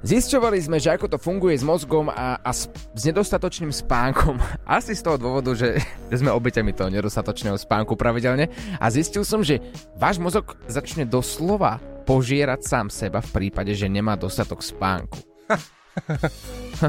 [0.00, 4.40] Zisťovali sme, že ako to funguje s mozgom a, a s, s nedostatočným spánkom.
[4.64, 5.76] Asi z toho dôvodu, že,
[6.08, 8.48] že sme obeťami toho nedostatočného spánku pravidelne.
[8.80, 9.60] A zistil som, že
[10.00, 11.76] váš mozog začne doslova
[12.08, 15.20] požierať sám seba v prípade, že nemá dostatok spánku.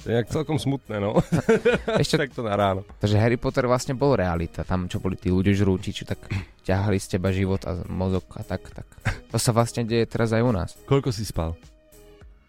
[0.00, 1.20] to je jak celkom smutné, no.
[2.02, 2.88] Ešte tak to na ráno.
[3.04, 4.64] Takže Harry Potter vlastne bol realita.
[4.64, 6.24] Tam, čo boli tí ľudia žrúti, čo tak
[6.64, 8.88] ťahali z teba život a mozog a tak, tak.
[9.28, 10.72] To sa vlastne deje teraz aj u nás.
[10.88, 11.52] Koľko si spal?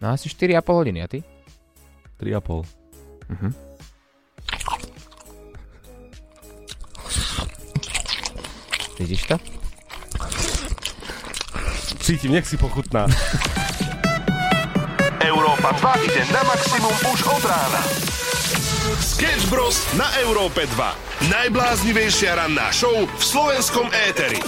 [0.02, 1.24] No asi 4,5 hodiny, a ty?
[2.20, 2.64] 3,5.
[3.30, 3.50] Mhm.
[9.00, 9.36] Vidíš to?
[12.04, 13.08] Cítim, nech si pochutná.
[15.24, 17.82] Európa 2 ide na maximum už od rána.
[19.00, 19.88] Sketch Bros.
[19.96, 21.32] na Európe 2.
[21.32, 24.40] Najbláznivejšia ranná show v slovenskom éteri.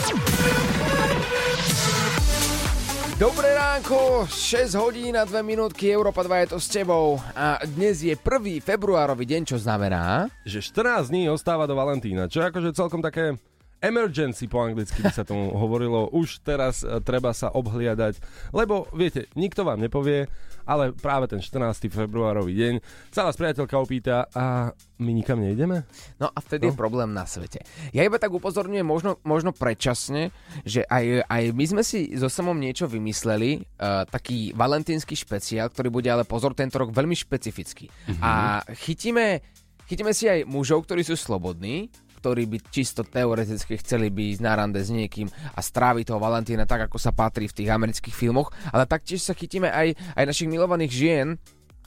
[3.21, 8.01] Dobré ránko, 6 hodín a 2 minútky, Európa 2 je to s tebou a dnes
[8.01, 8.17] je 1.
[8.65, 10.25] februárový deň, čo znamená...
[10.41, 10.65] Že
[11.05, 13.37] 14 dní ostáva do Valentína, čo je akože celkom také
[13.81, 16.07] emergency po anglicky by sa tomu hovorilo.
[16.13, 18.21] Už teraz e, treba sa obhliadať,
[18.53, 20.29] lebo viete, nikto vám nepovie,
[20.61, 21.89] ale práve ten 14.
[21.89, 22.73] februárový deň
[23.09, 24.69] sa vás priateľka opýta a
[25.01, 25.81] my nikam nejdeme?
[26.21, 26.71] No a vtedy no.
[26.71, 27.65] je problém na svete.
[27.89, 30.29] Ja iba tak upozorňujem možno, možno predčasne,
[30.61, 35.89] že aj, aj my sme si so samom niečo vymysleli, uh, taký valentínsky špeciál, ktorý
[35.89, 37.89] bude ale pozor tento rok veľmi špecifický.
[37.89, 38.21] Mm-hmm.
[38.21, 39.41] A chytíme,
[39.89, 41.89] chytíme si aj mužov, ktorí sú slobodní,
[42.21, 46.69] ktorí by čisto teoreticky chceli by ísť na rande s niekým a stráviť toho Valentína
[46.69, 50.45] tak, ako sa patrí v tých amerických filmoch, ale taktiež sa chytíme aj, aj našich
[50.45, 51.27] milovaných žien,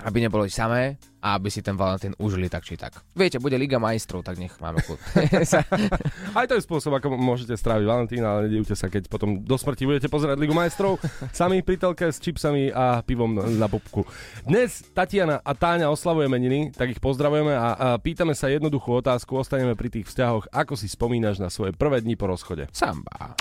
[0.02, 3.00] aby neboli samé a aby si ten Valentín užili tak či tak.
[3.16, 5.00] Viete, bude Liga majstrov, tak nech máme kľud.
[6.38, 9.88] Aj to je spôsob, ako môžete stráviť Valentína, ale nedivte sa, keď potom do smrti
[9.88, 11.00] budete pozerať Ligu majstrov
[11.32, 14.04] sami pri telke s čipsami a pivom na popku.
[14.44, 19.40] Dnes Tatiana a Táňa oslavuje meniny, tak ich pozdravujeme a, a pýtame sa jednoduchú otázku,
[19.40, 22.68] ostaneme pri tých vzťahoch, ako si spomínaš na svoje prvé dni po rozchode.
[22.76, 23.32] Samba.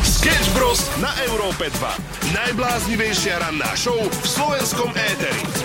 [0.00, 0.80] Sketch Bros.
[0.98, 2.34] na Európe 2.
[2.34, 5.55] Najbláznivejšia ranná show v slovenskom éteri.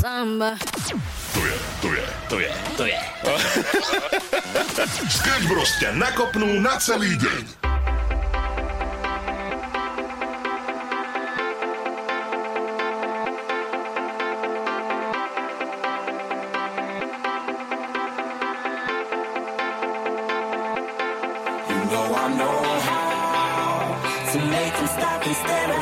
[0.00, 0.56] Samba.
[1.34, 3.00] To je, to je, to je, to je.
[5.10, 7.66] Sketch Bros ťa nakopnú na celý deň.
[25.26, 25.75] instead of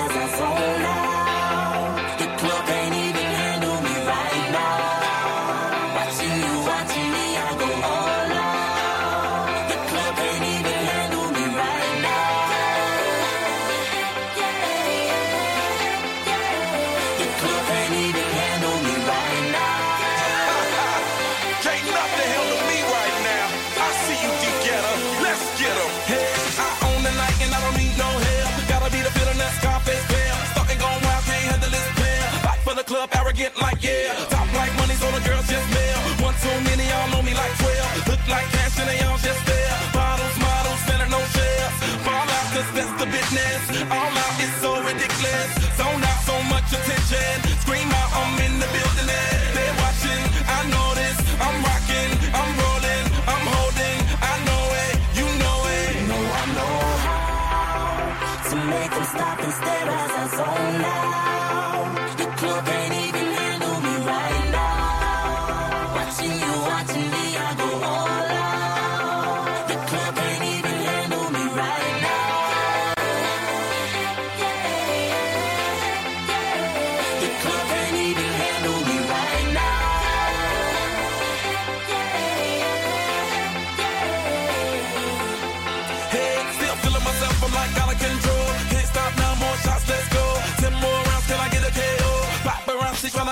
[33.05, 34.17] up arrogant like yeah.
[34.33, 35.99] Top like money, so the girls just mail.
[36.25, 38.09] One too many, all know me like 12.
[38.09, 39.77] Look like cash and they all just there.
[39.93, 41.69] Bottles, models, better no share.
[42.07, 43.61] Fall out, cause that's the business.
[43.93, 45.51] All out is so ridiculous.
[45.77, 47.37] Zone out so much attention.
[47.63, 49.09] Scream out, I'm in the building.
[49.57, 50.23] They're watching,
[50.57, 51.17] I know this.
[51.45, 52.74] I'm rocking, I'm rolling.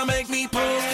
[0.05, 0.92] make me pose.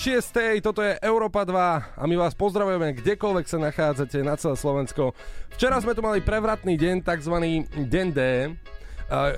[0.00, 0.64] 6.
[0.64, 1.52] Toto je Európa 2
[2.00, 5.12] a my vás pozdravujeme kdekoľvek sa nachádzate na celé Slovensko.
[5.52, 7.36] Včera sme tu mali prevratný deň, tzv.
[7.84, 8.20] deň D.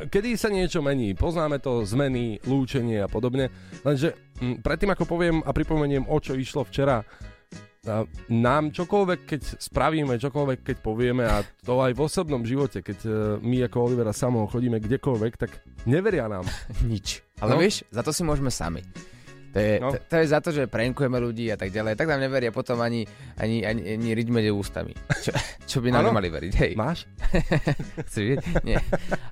[0.06, 3.50] Kedy sa niečo mení, poznáme to, zmeny, lúčenie a podobne.
[3.82, 7.02] Lenže m, predtým ako poviem a pripomeniem, o čo išlo včera,
[8.30, 13.10] nám čokoľvek, keď spravíme, čokoľvek, keď povieme a to aj v osobnom živote, keď e,
[13.42, 16.46] my ako Olivera Samo chodíme kdekoľvek, tak neveria nám.
[16.86, 17.18] Nič.
[17.42, 17.66] Ale no.
[17.66, 18.86] vieš, za to si môžeme sami.
[19.52, 19.92] To je, No.
[19.92, 21.92] to, to je za to, že prankujeme ľudí a tak ďalej.
[21.94, 23.04] Tak nám neveria potom ani,
[23.36, 24.96] ani, ani, ani riť medzi ústami.
[25.20, 25.30] Čo,
[25.70, 26.16] čo by nám Áno.
[26.16, 26.52] nemali veriť.
[26.56, 26.72] Hej.
[26.72, 27.04] Máš?
[28.08, 28.40] Chceš vidieť?
[28.64, 28.80] Nie.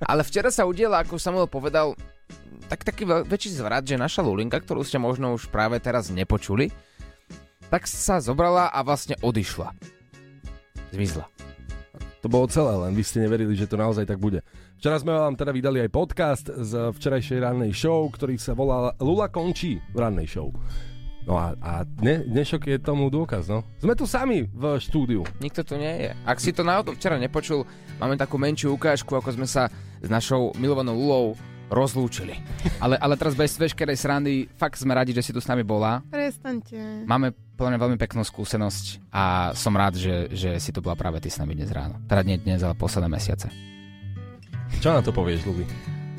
[0.05, 1.97] Ale včera sa udiela, ako Samuel povedal,
[2.69, 6.69] tak taký väčší zvrat, že naša Lulinka, ktorú ste možno už práve teraz nepočuli,
[7.67, 9.73] tak sa zobrala a vlastne odišla.
[10.91, 11.25] Zmizla.
[12.21, 14.45] To bolo celé, len vy ste neverili, že to naozaj tak bude.
[14.77, 19.25] Včera sme vám teda vydali aj podcast z včerajšej rannej show, ktorý sa volal Lula
[19.33, 20.53] končí v rannej show.
[21.25, 23.65] No a, a dne, dnešok je tomu dôkaz, no.
[23.81, 25.21] Sme tu sami v štúdiu.
[25.41, 26.11] Nikto tu nie je.
[26.25, 27.65] Ak si to náhodou včera nepočul,
[27.97, 29.69] máme takú menšiu ukážku, ako sme sa
[30.01, 31.25] s našou milovanou Lulou
[31.71, 32.35] rozlúčili.
[32.83, 36.03] Ale, ale teraz bez veškerej srandy, fakt sme radi, že si tu s nami bola.
[36.11, 37.07] Prestaňte.
[37.07, 41.23] Máme podľa mňa veľmi peknú skúsenosť a som rád, že, že si tu bola práve
[41.23, 42.03] ty s nami dnes ráno.
[42.11, 43.47] Teda nie dnes, ale posledné mesiace.
[44.83, 45.63] Čo na to povieš, Luby?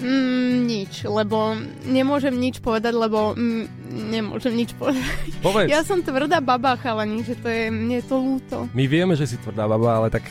[0.02, 1.54] Mm, nič, lebo
[1.86, 3.64] nemôžem nič povedať, lebo mm,
[4.10, 5.30] nemôžem nič povedať.
[5.44, 5.70] Povedz.
[5.70, 8.56] Ja som tvrdá baba, chalani, že to je, mne je to ľúto.
[8.74, 10.26] My vieme, že si tvrdá baba, ale tak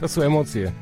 [0.00, 0.72] to sú emócie.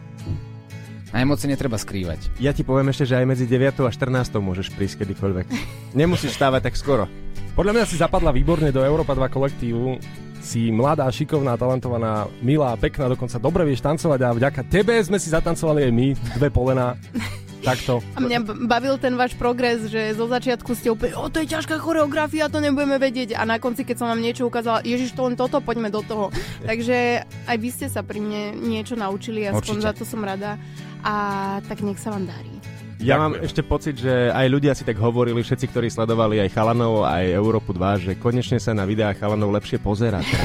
[1.12, 2.32] A emócie netreba skrývať.
[2.40, 5.46] Ja ti poviem ešte, že aj medzi 9 a 14 môžeš prísť kedykoľvek.
[5.92, 7.04] Nemusíš stávať tak skoro.
[7.52, 10.00] Podľa mňa si zapadla výborne do Európa 2 kolektívu.
[10.42, 15.30] Si mladá, šikovná, talentovaná, milá, pekná, dokonca dobre vieš tancovať a vďaka tebe sme si
[15.30, 16.08] zatancovali aj my,
[16.40, 16.98] dve polená.
[17.62, 18.02] Takto.
[18.14, 21.78] A mňa bavil ten váš progres, že zo začiatku ste úplne, o to je ťažká
[21.78, 23.38] choreografia, to nebudeme vedieť.
[23.38, 26.34] A na konci, keď som vám niečo ukázala, ježiš, to len toto, poďme do toho.
[26.68, 29.86] Takže aj vy ste sa pri mne niečo naučili, aspoň Určite.
[29.86, 30.58] za to som rada.
[31.06, 31.14] A
[31.66, 32.50] tak nech sa vám darí.
[33.02, 33.22] Ja Ďakujem.
[33.22, 37.34] mám ešte pocit, že aj ľudia si tak hovorili, všetci, ktorí sledovali aj Chalanov, aj
[37.34, 40.22] Európu 2, že konečne sa na videách Chalanov lepšie pozerať.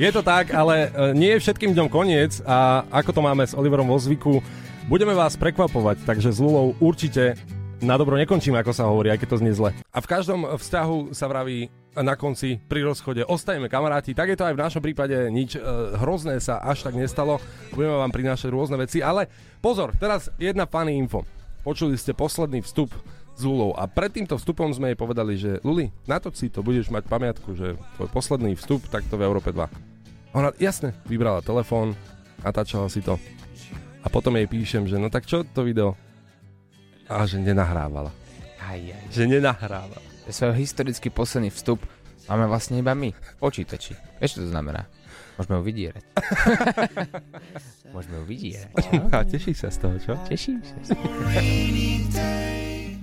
[0.00, 3.52] Je to tak, ale e, nie je všetkým dňom koniec a ako to máme s
[3.52, 4.40] Oliverom vo zvyku,
[4.86, 7.38] budeme vás prekvapovať, takže s Lulou určite
[7.82, 9.70] na dobro nekončíme, ako sa hovorí, aj keď to znie zle.
[9.90, 11.66] A v každom vzťahu sa vraví
[11.98, 15.60] na konci pri rozchode ostajeme kamaráti, tak je to aj v našom prípade nič e,
[16.00, 17.36] hrozné sa až tak nestalo,
[17.74, 19.28] budeme vám prinášať rôzne veci, ale
[19.60, 21.26] pozor, teraz jedna funny info.
[21.62, 22.90] Počuli ste posledný vstup
[23.36, 26.88] s Lulou a pred týmto vstupom sme jej povedali, že Luli, natoč si to, budeš
[26.88, 29.68] mať pamiatku, že tvoj posledný vstup takto v Európe 2.
[30.32, 31.92] Ona, jasne, vybrala telefón,
[32.40, 33.20] natáčala si to.
[34.02, 35.94] A potom jej píšem, že no tak čo to video?
[37.06, 38.10] A že nenahrávala.
[38.58, 39.04] Aj, aj.
[39.14, 39.98] Že nenahráva.
[40.30, 41.82] Svoj historický posledný vstup
[42.30, 43.10] máme vlastne iba my
[43.42, 43.94] počítači.
[44.22, 44.86] Vieš, čo to znamená?
[45.34, 46.04] Môžeme ho vydierať.
[47.94, 48.74] Môžeme ho vydierať.
[49.10, 50.12] A teší sa z toho, čo?
[50.28, 50.94] Teším sa.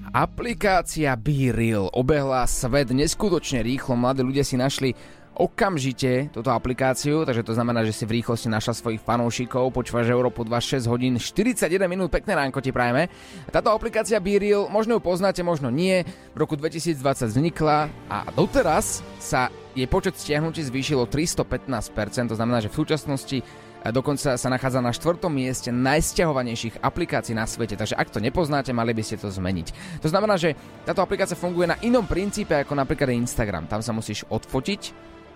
[0.10, 3.94] Aplikácia BeReal obehla svet neskutočne rýchlo.
[3.94, 4.98] Mladí ľudia si našli
[5.40, 10.44] okamžite túto aplikáciu, takže to znamená, že si v rýchlosti našla svojich fanúšikov, počúvaš Európu
[10.44, 13.08] 26 hodín, 41 minút, pekné ránko ti prajeme.
[13.48, 16.04] Táto aplikácia BeReal, možno ju poznáte, možno nie,
[16.36, 22.68] v roku 2020 vznikla a doteraz sa jej počet stiahnutí zvýšilo 315%, to znamená, že
[22.68, 23.40] v súčasnosti
[23.80, 28.76] a dokonca sa nachádza na štvrtom mieste najsťahovanejších aplikácií na svete, takže ak to nepoznáte,
[28.76, 30.02] mali by ste to zmeniť.
[30.04, 30.52] To znamená, že
[30.84, 33.72] táto aplikácia funguje na inom princípe ako napríklad Instagram.
[33.72, 34.82] Tam sa musíš odfotiť,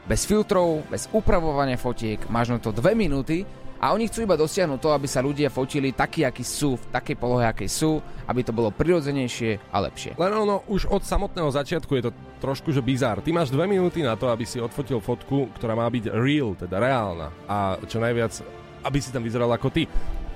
[0.03, 3.47] bez filtrov, bez upravovania fotiek, máš na to 2 minúty
[3.83, 7.19] a oni chcú iba dosiahnuť to, aby sa ľudia fotili takí, akí sú, v takej
[7.19, 10.15] polohe, akej sú, aby to bolo prirodzenejšie a lepšie.
[10.15, 13.19] Len ono, už od samotného začiatku je to trošku že bizár.
[13.19, 16.79] Ty máš dve minúty na to, aby si odfotil fotku, ktorá má byť real, teda
[16.79, 17.27] reálna.
[17.43, 18.39] A čo najviac,
[18.87, 19.83] aby si tam vyzeral ako ty.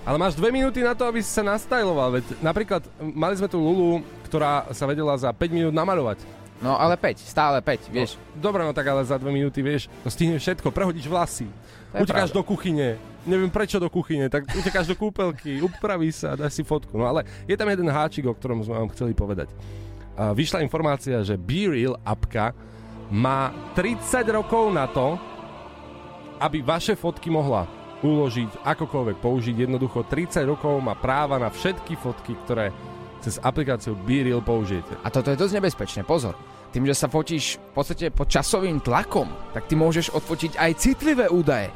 [0.07, 2.19] Ale máš dve minúty na to, aby si sa nastajloval.
[2.19, 6.23] Veď napríklad mali sme tu Lulu, ktorá sa vedela za 5 minút namalovať.
[6.57, 8.17] No ale 5, stále 5, vieš.
[8.33, 11.45] Dobre, no tak ale za dve minúty, vieš, to stihneš všetko, prehodíš vlasy,
[11.93, 12.37] utekáš pravda.
[12.37, 12.87] do kuchyne,
[13.29, 16.97] neviem prečo do kuchyne, tak utekáš do kúpelky, upraví sa, dáš si fotku.
[16.97, 19.53] No ale je tam jeden háčik, o ktorom sme vám chceli povedať.
[20.17, 22.57] A vyšla informácia, že BeReal apka
[23.13, 25.13] má 30 rokov na to,
[26.41, 27.69] aby vaše fotky mohla
[28.01, 29.55] uložiť, akokoľvek použiť.
[29.65, 32.69] Jednoducho 30 rokov má práva na všetky fotky, ktoré
[33.27, 34.95] cez aplikáciu BeReal použijete.
[35.03, 36.39] A toto je dosť nebezpečné, pozor.
[36.71, 41.27] Tým, že sa fotíš v podstate pod časovým tlakom, tak ty môžeš odfotiť aj citlivé
[41.27, 41.67] údaje.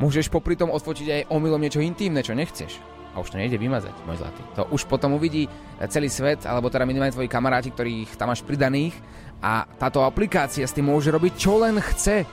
[0.00, 2.80] Môžeš popri tom odfotiť aj omylom niečo intimné, čo nechceš.
[3.14, 4.42] A už to nejde vymazať, môj zlatý.
[4.58, 5.46] To už potom uvidí
[5.86, 8.96] celý svet, alebo teda minimálne tvoji kamaráti, ktorých tam máš pridaných.
[9.44, 12.24] A táto aplikácia s tým môže robiť čo len chce.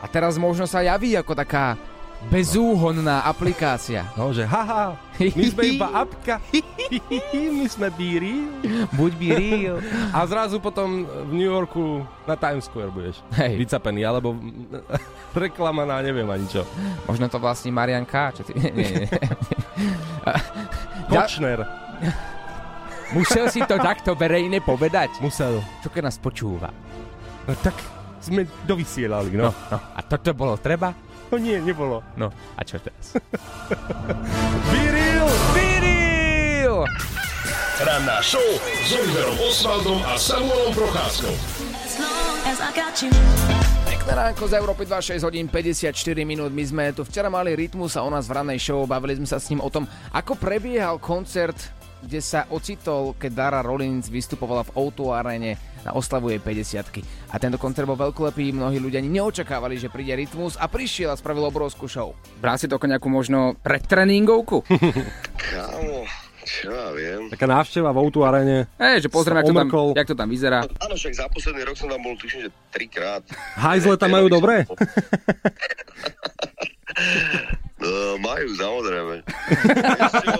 [0.00, 1.74] A teraz možno sa javí ako taká
[2.28, 4.04] bezúhonná aplikácia.
[4.12, 6.36] No, že haha, my sme iba apka,
[7.58, 8.50] my sme BeReal.
[8.92, 9.76] Buď by real.
[10.12, 13.56] A zrazu potom v New Yorku na Times Square budeš Hej.
[13.64, 14.36] vycapený, alebo
[15.32, 16.68] reklama na neviem ani čo.
[17.08, 18.36] Možno to vlastní Marian K.
[18.36, 18.52] Čo ty...
[18.52, 19.08] Nie, nie,
[21.08, 21.64] Kočner
[23.10, 25.18] Musel si to takto verejne povedať.
[25.18, 25.58] musel.
[25.82, 26.70] Čo keď nás počúva?
[27.42, 27.74] No tak
[28.22, 29.50] sme dovysielali, no.
[29.50, 30.94] No, a toto bolo treba?
[31.30, 32.02] No nie, nebolo.
[32.18, 33.14] No, a čo teraz?
[34.74, 35.30] BeReal!
[35.54, 36.76] Viril!
[37.80, 41.32] Ranná show s Oliverom Osvaldom a Samuelom Procházkou.
[43.86, 45.94] Pekné ránko z Európy 2, 6 hodín 54
[46.26, 46.50] minút.
[46.50, 48.82] My sme tu včera mali Rytmus a u nás v rannej show.
[48.84, 51.56] Bavili sme sa s ním o tom, ako prebiehal koncert,
[52.00, 57.36] kde sa ocitol, keď Dara Rollins vystupovala v O2 arene na oslavu jej 50 A
[57.40, 61.48] tento koncert bol veľkolepý, mnohí ľudia ani neočakávali, že príde Rytmus a prišiel a spravil
[61.48, 62.12] obrovskú show.
[62.40, 64.60] Bral si to ako nejakú možno predtreningovku?
[65.40, 66.04] Kámo,
[66.44, 67.32] čo ja viem.
[67.32, 68.68] Taká návšteva v Outu arene.
[68.76, 70.60] Hej, že pozrieme, jak to, tam, jak to tam vyzerá.
[70.84, 73.24] Áno, však za posledný rok som tam bol, tuším, že trikrát.
[73.56, 74.64] Hajzle tam majú dobré?
[77.80, 79.16] No, majú, samozrejme.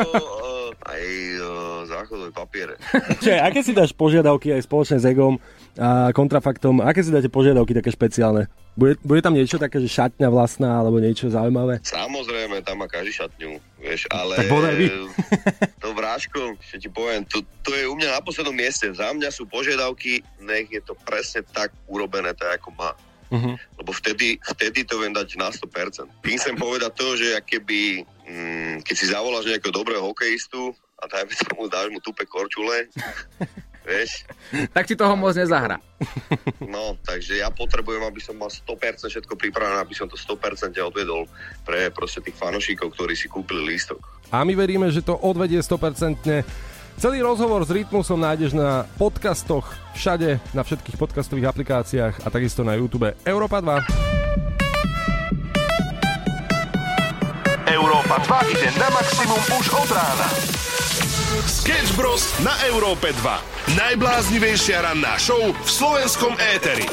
[0.00, 0.49] Uh,
[0.86, 1.02] aj
[1.36, 1.44] uh,
[1.84, 2.74] záchodové papiere.
[3.22, 5.36] Čiže, aké si dáš požiadavky aj spoločne s Egom
[5.76, 6.80] a kontrafaktom?
[6.80, 8.48] Aké si dáte požiadavky také špeciálne?
[8.78, 11.82] Bude, bude tam niečo také, že šatňa vlastná alebo niečo zaujímavé?
[11.84, 14.40] Samozrejme, tam má každý šatňu, vieš, ale...
[14.40, 14.86] Tak bodaj vy.
[15.82, 18.86] To vráško, čo ti poviem, to, to je u mňa na poslednom mieste.
[18.92, 22.92] Za mňa sú požiadavky, nech je to presne tak urobené, tak ako má.
[23.30, 23.54] Uh-huh.
[23.78, 26.10] Lebo vtedy, vtedy to viem dať na 100%.
[26.22, 31.32] Tým chcem povedať to, že keby, mm, keď si zavoláš nejakého dobrého hokejistu a dajme
[31.46, 32.90] tomu, dáš mu tupe korčule,
[33.88, 34.26] vieš,
[34.74, 35.78] Tak si toho moc nezahra.
[36.74, 41.24] no, takže ja potrebujem, aby som mal 100% všetko pripravené, aby som to 100% odvedol
[41.64, 44.02] pre proste tých fanošíkov, ktorí si kúpili lístok.
[44.30, 46.44] A my veríme, že to odvedie 100%.
[46.96, 52.74] Celý rozhovor s Rytmusom nájdeš na podcastoch všade, na všetkých podcastových aplikáciách a takisto na
[52.74, 54.10] YouTube Európa 2.
[57.70, 60.28] Európa 2 ide na maximum už od rána.
[61.46, 62.26] Sketch Bros.
[62.42, 63.78] na Európe 2.
[63.78, 66.90] Najbláznivejšia ranná show v slovenskom éteri.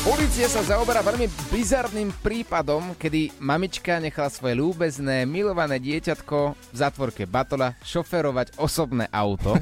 [0.00, 7.28] Polícia sa zaoberá veľmi bizarným prípadom, kedy mamička nechala svoje ľúbezné, milované dieťatko v zátvorke
[7.28, 9.60] Batola šoferovať osobné auto.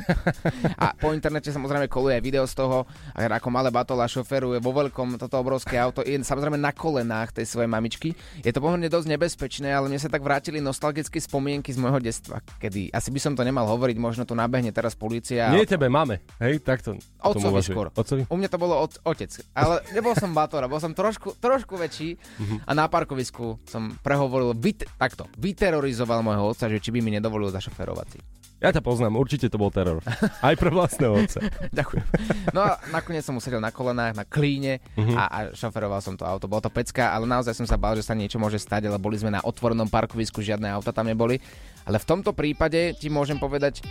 [0.78, 2.86] A po internete samozrejme koluje aj video z toho,
[3.18, 7.66] ako malé Batola šoferuje vo veľkom toto obrovské auto, je samozrejme na kolenách tej svojej
[7.66, 8.14] mamičky.
[8.38, 12.46] Je to pomerne dosť nebezpečné, ale mne sa tak vrátili nostalgické spomienky z môjho detstva,
[12.62, 15.50] kedy asi by som to nemal hovoriť, možno tu nabehne teraz policia.
[15.50, 16.22] Nie tebe, máme.
[16.38, 16.94] Hej, takto.
[17.26, 17.90] Otcovi skôr.
[17.90, 18.22] Otcovi?
[18.30, 19.34] U mňa to bolo od, otec.
[19.50, 22.56] Ale nebol som Batora, bol som trošku, trošku väčší Mhm.
[22.62, 27.48] a na parkovisku som prehovoril, vyt, takto, vyterorizoval môjho otca, že či by mi nedovolil
[27.48, 28.20] zašoferovať si.
[28.58, 30.02] Ja ťa poznám, určite to bol teror.
[30.42, 31.38] Aj pre vlastného otca.
[31.70, 32.02] Ďakujem.
[32.50, 35.14] No a nakoniec som sedel na kolenách, na klíne Mhm.
[35.14, 36.44] a, a šoferoval som to auto.
[36.44, 39.14] Bolo to pecka, ale naozaj som sa bál, že sa niečo môže stať, ale boli
[39.14, 41.38] sme na otvorenom parkovisku, žiadne auta tam neboli.
[41.84, 43.86] Ale v tomto prípade ti môžem povedať,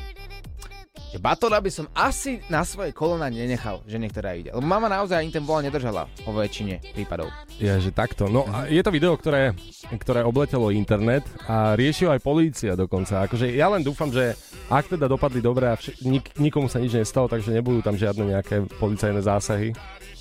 [1.07, 4.49] že Batola by som asi na svoje kolona nenechal, že niektorá ide.
[4.49, 7.31] Lebo mama naozaj ani ten volán nedržala po väčšine prípadov.
[7.55, 8.27] Je, že takto.
[8.27, 9.55] No a je to video, ktoré,
[9.93, 13.23] ktoré obletelo internet a riešil aj polícia dokonca.
[13.23, 14.35] Akože ja len dúfam, že
[14.67, 18.27] ak teda dopadli dobre a vš- nik- nikomu sa nič nestalo, takže nebudú tam žiadne
[18.29, 19.71] nejaké policajné zásahy.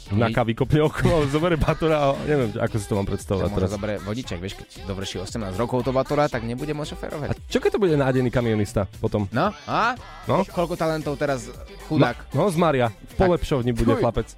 [0.06, 3.70] Naka vykopne okolo, zoberie Batora a neviem, ako si to mám predstavovať Možno teraz.
[3.74, 7.28] zoberie vodičak, vieš, keď dovrší 18 rokov to Batora, tak nebude môcť A šoferovať.
[7.50, 9.26] čo keď to bude nádený kamionista potom?
[9.28, 9.98] No, a?
[10.24, 10.46] No?
[10.46, 11.50] Koľko talentov teraz
[11.86, 12.30] chudák.
[12.30, 12.86] No, z Maria.
[12.88, 14.00] V polepšovni bude Fuj.
[14.00, 14.28] chlapec.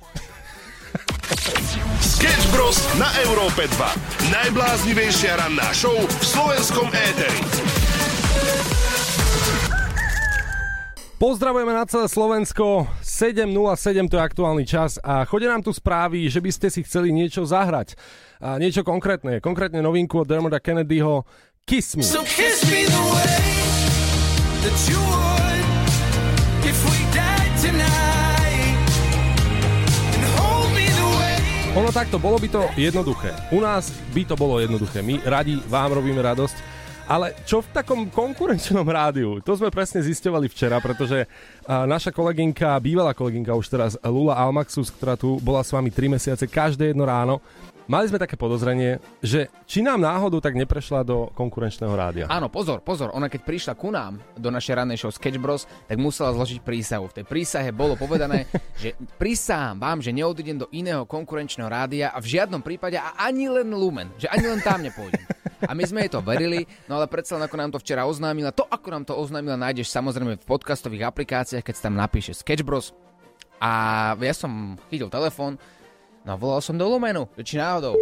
[2.00, 2.78] Sketch Bros.
[2.96, 4.32] na Európe 2.
[4.32, 7.87] Najbláznivejšia ranná show v slovenskom éteri.
[11.18, 12.86] Pozdravujeme na celé Slovensko.
[13.02, 17.10] 7.07 to je aktuálny čas a chodí nám tu správy, že by ste si chceli
[17.10, 17.98] niečo zahrať.
[18.38, 21.26] A niečo konkrétne, konkrétne novinku od Dermota Kennedyho
[21.66, 22.06] Kiss Me.
[22.06, 23.42] So kiss me the way
[24.62, 25.66] that you would
[26.62, 28.78] if we died tonight.
[30.14, 31.34] And hold me the way.
[31.82, 33.34] Ono takto, bolo by to jednoduché.
[33.50, 35.02] U nás by to bolo jednoduché.
[35.02, 36.77] My radi vám robíme radosť.
[37.08, 39.40] Ale čo v takom konkurenčnom rádiu?
[39.40, 41.24] To sme presne zisťovali včera, pretože
[41.64, 46.44] naša kolegynka, bývalá kolegynka už teraz Lula Almaxus, ktorá tu bola s vami 3 mesiace
[46.44, 47.40] každé jedno ráno,
[47.88, 52.24] mali sme také podozrenie, že či nám náhodou tak neprešla do konkurenčného rádia.
[52.28, 55.96] Áno, pozor, pozor, ona keď prišla ku nám do našej rannej show Sketch Bros, tak
[55.96, 57.08] musela zložiť prísahu.
[57.08, 58.44] V tej prísahe bolo povedané,
[58.84, 63.48] že prísahám vám, že neodídem do iného konkurenčného rádia a v žiadnom prípade a ani
[63.48, 65.37] len Lumen, že ani len tam nepôjdem.
[65.66, 68.54] A my sme jej to verili, no ale predsa len ako nám to včera oznámila,
[68.54, 72.62] to ako nám to oznámila nájdeš samozrejme v podcastových aplikáciách, keď si tam napíše Sketch
[72.62, 72.94] Bros.
[73.58, 75.58] A ja som chytil telefón,
[76.22, 77.98] no a volal som do Lumenu, či náhodou.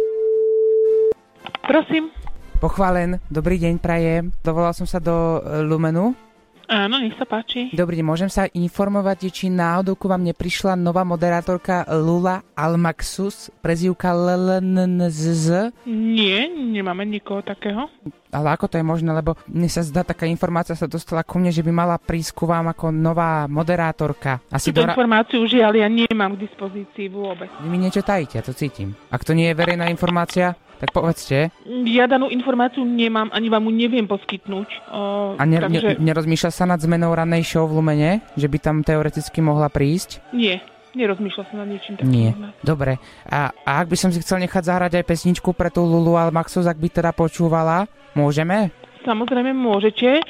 [1.65, 2.13] Prosím.
[2.57, 4.33] Pochválen, dobrý deň, prajem.
[4.41, 6.26] Dovolal som sa do e, Lumenu.
[6.67, 7.71] Áno, nech sa páči.
[7.71, 14.11] Dobrý deň, môžem sa informovať, či náhodou ku vám neprišla nová moderátorka Lula Almaxus, prezývka
[14.11, 15.71] LLNZZ?
[15.87, 17.87] Nie, nemáme nikoho takého.
[18.35, 21.55] Ale ako to je možné, lebo mne sa zdá, taká informácia sa dostala ku mne,
[21.55, 24.43] že by mala prísť ku vám ako nová moderátorka.
[24.51, 24.91] Asi Túto do...
[24.91, 27.47] ra- informáciu žiaľ ja nemám k dispozícii vôbec.
[27.63, 28.91] Vy mi niečo tajíte, ja to cítim.
[29.07, 31.49] Ak to nie je verejná informácia, tak povedzte.
[31.89, 34.69] Ja danú informáciu nemám, ani vám ju neviem poskytnúť.
[34.93, 34.99] O,
[35.37, 38.11] A ne, takže ne, nerozmýšľa sa nad zmenou rannej show v Lumene?
[38.37, 40.21] Že by tam teoreticky mohla prísť?
[40.31, 40.61] nie,
[40.97, 42.13] nerozmýšľal som nad niečím takým.
[42.13, 42.31] Nie.
[42.61, 42.97] Dobre.
[43.29, 46.65] A, a ak by som si chcel nechať zahrať aj pesničku pre tú Lulu Almaxus,
[46.65, 47.85] ak by teda počúvala,
[48.17, 48.73] môžeme?
[49.05, 50.21] Samozrejme môžete.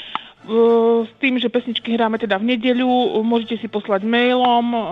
[0.48, 4.84] Uh, s tým, že pesničky hráme teda v nedeľu, môžete si poslať mailom uh,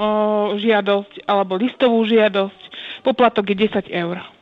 [0.59, 2.61] žiadosť alebo listovú žiadosť.
[3.07, 4.34] Poplatok je 10 eur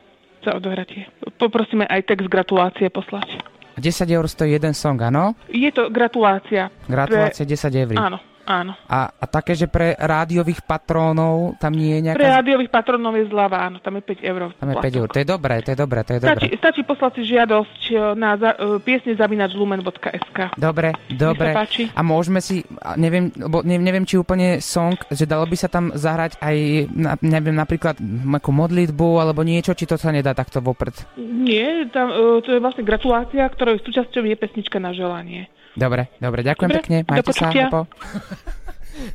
[0.44, 1.08] za odohratie.
[1.40, 3.40] Poprosíme aj text gratulácie poslať.
[3.74, 5.34] 10 eur stojí jeden song, áno?
[5.50, 6.70] Je to gratulácia.
[6.86, 7.98] Gratulácie 10 eur.
[7.98, 8.72] Áno, áno.
[8.88, 12.20] A, a také, že pre rádiových patrónov tam nie je nejaká...
[12.20, 14.40] Pre rádiových patronov je zľava, áno, tam je 5 eur.
[14.56, 15.08] Tam je 5 eur.
[15.08, 16.60] To je dobré, to je dobré, to je Stačí, dobré.
[16.60, 20.38] stačí poslať si žiadosť e, na za, e, piesne zavinač lumen.sk.
[20.56, 21.50] Dobre, dobre.
[21.96, 22.62] A môžeme si,
[22.96, 26.56] neviem, lebo ne, neviem, či úplne song, že dalo by sa tam zahrať aj,
[26.92, 27.96] na, neviem, napríklad
[28.44, 30.94] ako modlitbu alebo niečo, či to sa nedá takto vopred.
[31.18, 35.48] Nie, tam, e, to je vlastne gratulácia, ktorej súčasťou je pesnička na želanie.
[35.74, 37.50] Dobre, dobre, ďakujem Dobre, pekne, majte sa.
[37.50, 37.80] lepo.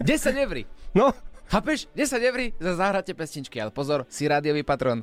[0.04, 0.58] 10 eur.
[0.92, 1.16] No,
[1.50, 1.90] Chápeš?
[1.98, 5.02] 10 eur za zahrate pesničky, ale pozor, si rádiový patron.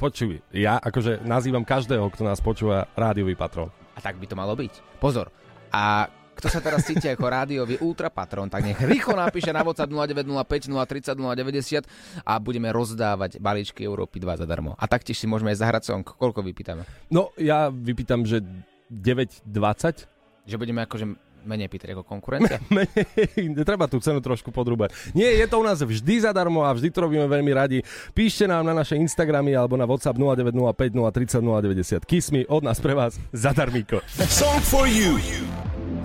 [0.00, 3.68] počuj, ja akože nazývam každého, kto nás počúva rádiový patrón.
[3.92, 4.96] A tak by to malo byť.
[4.96, 5.28] Pozor.
[5.68, 9.92] A kto sa teraz cíti ako rádiový ultra patron, tak nech rýchlo napíše na WhatsApp
[9.92, 14.72] 0905 030 090 a budeme rozdávať balíčky Európy 2 zadarmo.
[14.80, 16.04] A taktiež si môžeme aj zahrať song.
[16.04, 16.84] Koľko vypýtame?
[17.12, 18.40] No, ja vypýtam, že
[18.88, 20.15] 9.20.
[20.46, 21.06] Že budeme akože
[21.46, 22.58] menej pýtať ako konkurencia?
[22.74, 24.94] Menej, Treba tú cenu trošku podrúbať.
[25.14, 27.78] Nie, je to u nás vždy zadarmo a vždy to robíme veľmi radi.
[28.14, 32.06] Píšte nám na naše Instagramy alebo na WhatsApp 0905 030 090.
[32.06, 34.02] Kiss me od nás pre vás zadarmíko.
[34.26, 35.18] Song for you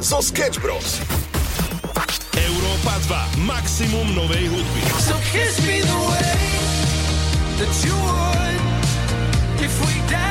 [0.01, 1.01] zo Sketch Bros.
[2.33, 2.97] Európa
[3.37, 3.45] 2.
[3.45, 4.81] Maximum novej hudby.
[5.01, 6.37] So kiss me the way
[7.61, 8.61] that you would
[9.61, 10.30] if we died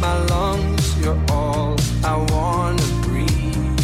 [0.00, 0.98] my lungs.
[1.00, 3.80] You're all I wanna breathe.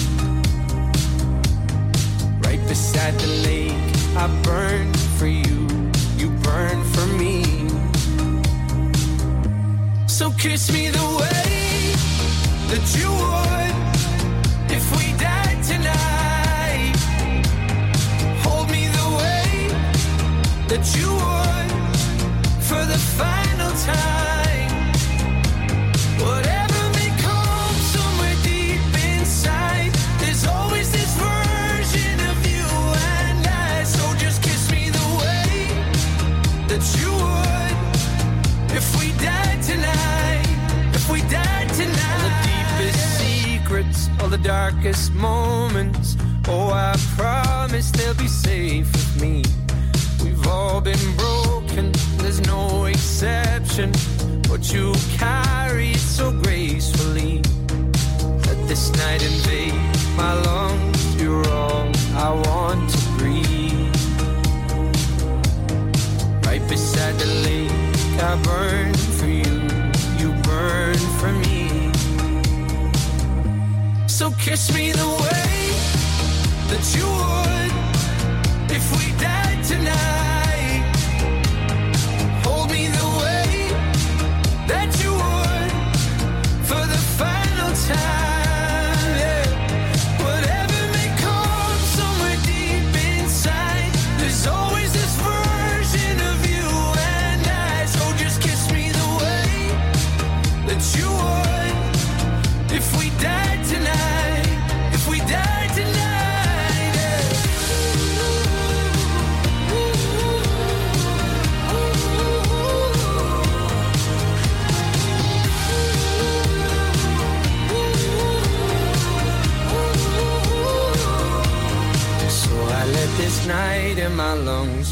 [2.44, 3.72] Right beside the lake,
[4.16, 5.68] I burn for you.
[6.16, 7.44] You burn for me.
[10.06, 11.94] So kiss me the way
[12.70, 13.74] that you would
[14.76, 16.96] if we died tonight.
[18.44, 19.48] Hold me the way
[20.68, 21.21] that you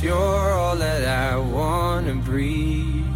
[0.01, 0.03] lungs.
[0.03, 3.07] You're all that I wanna breathe.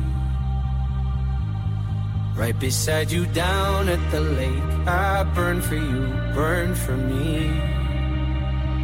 [2.36, 4.62] Right beside you down at the lake.
[4.86, 7.50] I burn for you, burn for me.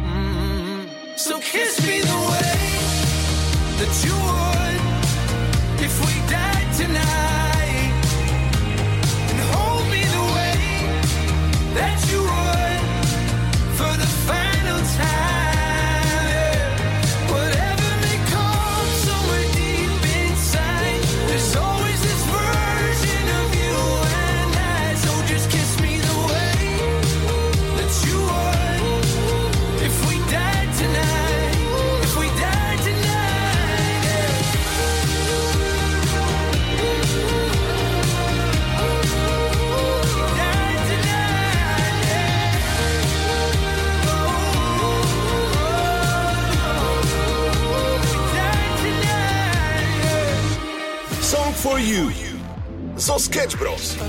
[0.05, 0.89] Mm.
[1.17, 2.57] So kiss me the way
[3.79, 4.81] that you would
[5.83, 6.20] if we
[53.11, 53.99] zo Sketch Bros.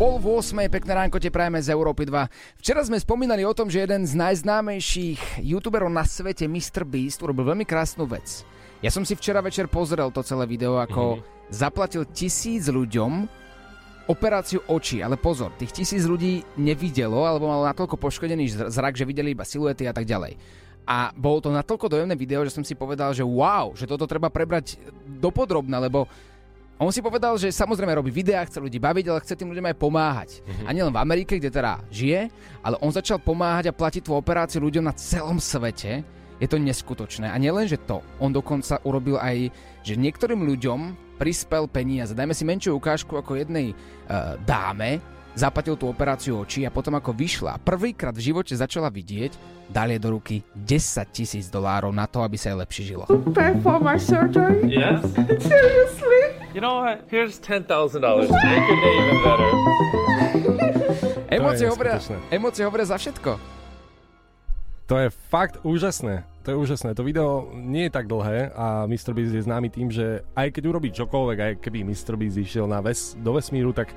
[0.00, 0.56] Pol v 8.
[0.72, 2.56] pekné ránko te prajeme z Európy 2.
[2.56, 6.88] Včera sme spomínali o tom, že jeden z najznámejších youtuberov na svete, Mr.
[6.88, 8.48] Beast, urobil veľmi krásnu vec.
[8.80, 11.52] Ja som si včera večer pozrel to celé video, ako mm-hmm.
[11.52, 13.28] zaplatil tisíc ľuďom
[14.08, 19.04] operáciu očí, ale pozor, tých tisíc ľudí nevidelo, alebo malo natoľko poškodený zr- zrak, že
[19.04, 20.32] videli iba siluety a tak ďalej.
[20.88, 24.32] A bolo to natoľko dojemné video, že som si povedal, že wow, že toto treba
[24.32, 24.80] prebrať
[25.20, 26.08] dopodrobne, lebo
[26.78, 29.76] on si povedal, že samozrejme robí videá, chce ľudí baviť, ale chce tým ľuďom aj
[29.78, 30.30] pomáhať.
[30.42, 30.66] Mm-hmm.
[30.66, 32.28] A nielen v Amerike, kde teda žije,
[32.66, 36.02] ale on začal pomáhať a platiť tú operáciu ľuďom na celom svete.
[36.42, 37.30] Je to neskutočné.
[37.30, 39.54] A nielen, že to, on dokonca urobil aj,
[39.86, 42.10] že niektorým ľuďom prispel peniaze.
[42.10, 44.98] Dajme si menšiu ukážku ako jednej uh, dáme,
[45.34, 49.34] zaplatil tú operáciu očí a potom ako vyšla, prvýkrát v živote začala vidieť,
[49.68, 50.70] dal jej do ruky 10
[51.10, 53.04] tisíc dolárov na to, aby sa jej lepšie žilo.
[53.34, 54.62] Pay for my surgery?
[54.70, 55.02] Yes.
[55.42, 56.38] Seriously?
[56.54, 57.02] You know what?
[57.10, 58.30] Here's ten thousand dollars.
[58.30, 59.50] Make your day even better.
[61.34, 61.98] Emócie je hovoria,
[62.30, 63.42] emócie hovoria za všetko.
[64.86, 66.22] To je fakt úžasné.
[66.44, 66.92] To je úžasné.
[66.92, 69.16] To video nie je tak dlhé a Mr.
[69.16, 72.20] Beast je známy tým, že aj keď urobí čokoľvek, aj keby Mr.
[72.20, 73.96] Beast išiel na ves, do vesmíru, tak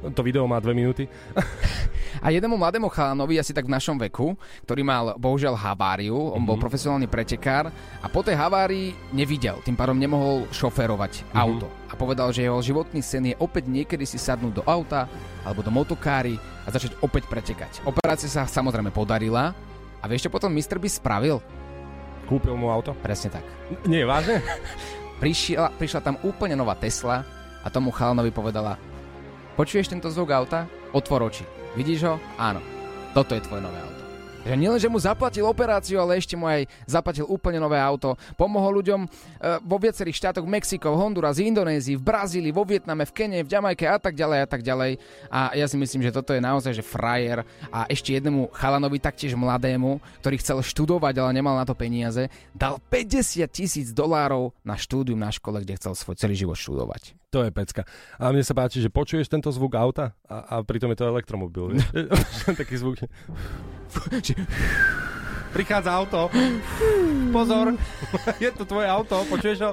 [0.00, 1.04] to video má dve minúty.
[2.18, 4.34] A jednému mladému chalanovi, asi tak v našom veku,
[4.64, 6.62] ktorý mal bohužiaľ haváriu, on bol Mhm.
[6.62, 11.36] profesionálny pretekár a po tej havárii nevidel, tým pádom nemohol šoférovať Mhm.
[11.36, 11.68] auto.
[11.86, 15.06] A povedal, že jeho životný sen je opäť niekedy si sadnúť do auta
[15.42, 16.34] alebo do motokáry
[16.64, 17.86] a začať opäť pretekať.
[17.86, 19.54] Operácia sa samozrejme podarila
[20.00, 20.80] a vieš, čo potom Mr.
[20.80, 21.38] Beast spravil?
[22.26, 22.92] Kúpil mu auto?
[22.98, 23.44] Presne tak.
[23.86, 24.42] Nie, vážne?
[25.22, 27.22] Prišla, prišla tam úplne nová Tesla
[27.62, 28.78] a tomu chalanovi povedala
[29.58, 30.70] Počuješ tento zvuk auta?
[30.94, 31.42] Otvor oči.
[31.74, 32.14] Vidíš ho?
[32.38, 32.62] Áno.
[33.10, 33.97] Toto je tvoje nové auto.
[34.48, 38.16] Že nielen, že mu zaplatil operáciu, ale ešte mu aj zaplatil úplne nové auto.
[38.32, 39.08] Pomohol ľuďom e,
[39.60, 43.52] vo viacerých štátoch Mexiko, v Honduras, v Indonézii, v Brazílii, vo Vietname, v Kene, v
[43.52, 44.96] Jamajke a tak ďalej a tak ďalej.
[45.28, 49.36] A ja si myslím, že toto je naozaj že frajer a ešte jednému chalanovi taktiež
[49.36, 55.20] mladému, ktorý chcel študovať, ale nemal na to peniaze, dal 50 tisíc dolárov na štúdium
[55.20, 57.12] na škole, kde chcel svoj celý život študovať.
[57.28, 57.84] To je pecka.
[58.16, 61.76] A mne sa páči, že počuješ tento zvuk auta a, a pritom je to elektromobil.
[62.64, 63.04] Taký zvuk.
[65.56, 66.28] Prichádza auto.
[67.32, 67.74] Pozor.
[68.42, 69.72] Je to tvoje auto, počuješ ho?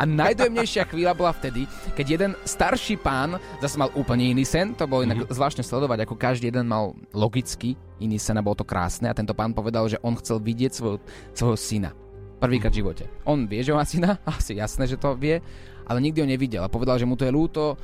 [0.00, 4.88] A najdojemnejšia chvíľa bola vtedy, keď jeden starší pán zase mal úplne iný sen, to
[4.88, 9.12] bolo inak zvláštne sledovať, ako každý jeden mal logicky iný sen a bolo to krásne
[9.12, 10.98] a tento pán povedal, že on chcel vidieť svojho,
[11.36, 11.90] svojho syna.
[12.40, 13.04] Prvýkrát v živote.
[13.28, 15.44] On vie, že má syna, asi jasné, že to vie,
[15.84, 17.76] ale nikdy ho nevidel a povedal, že mu to je ľúto.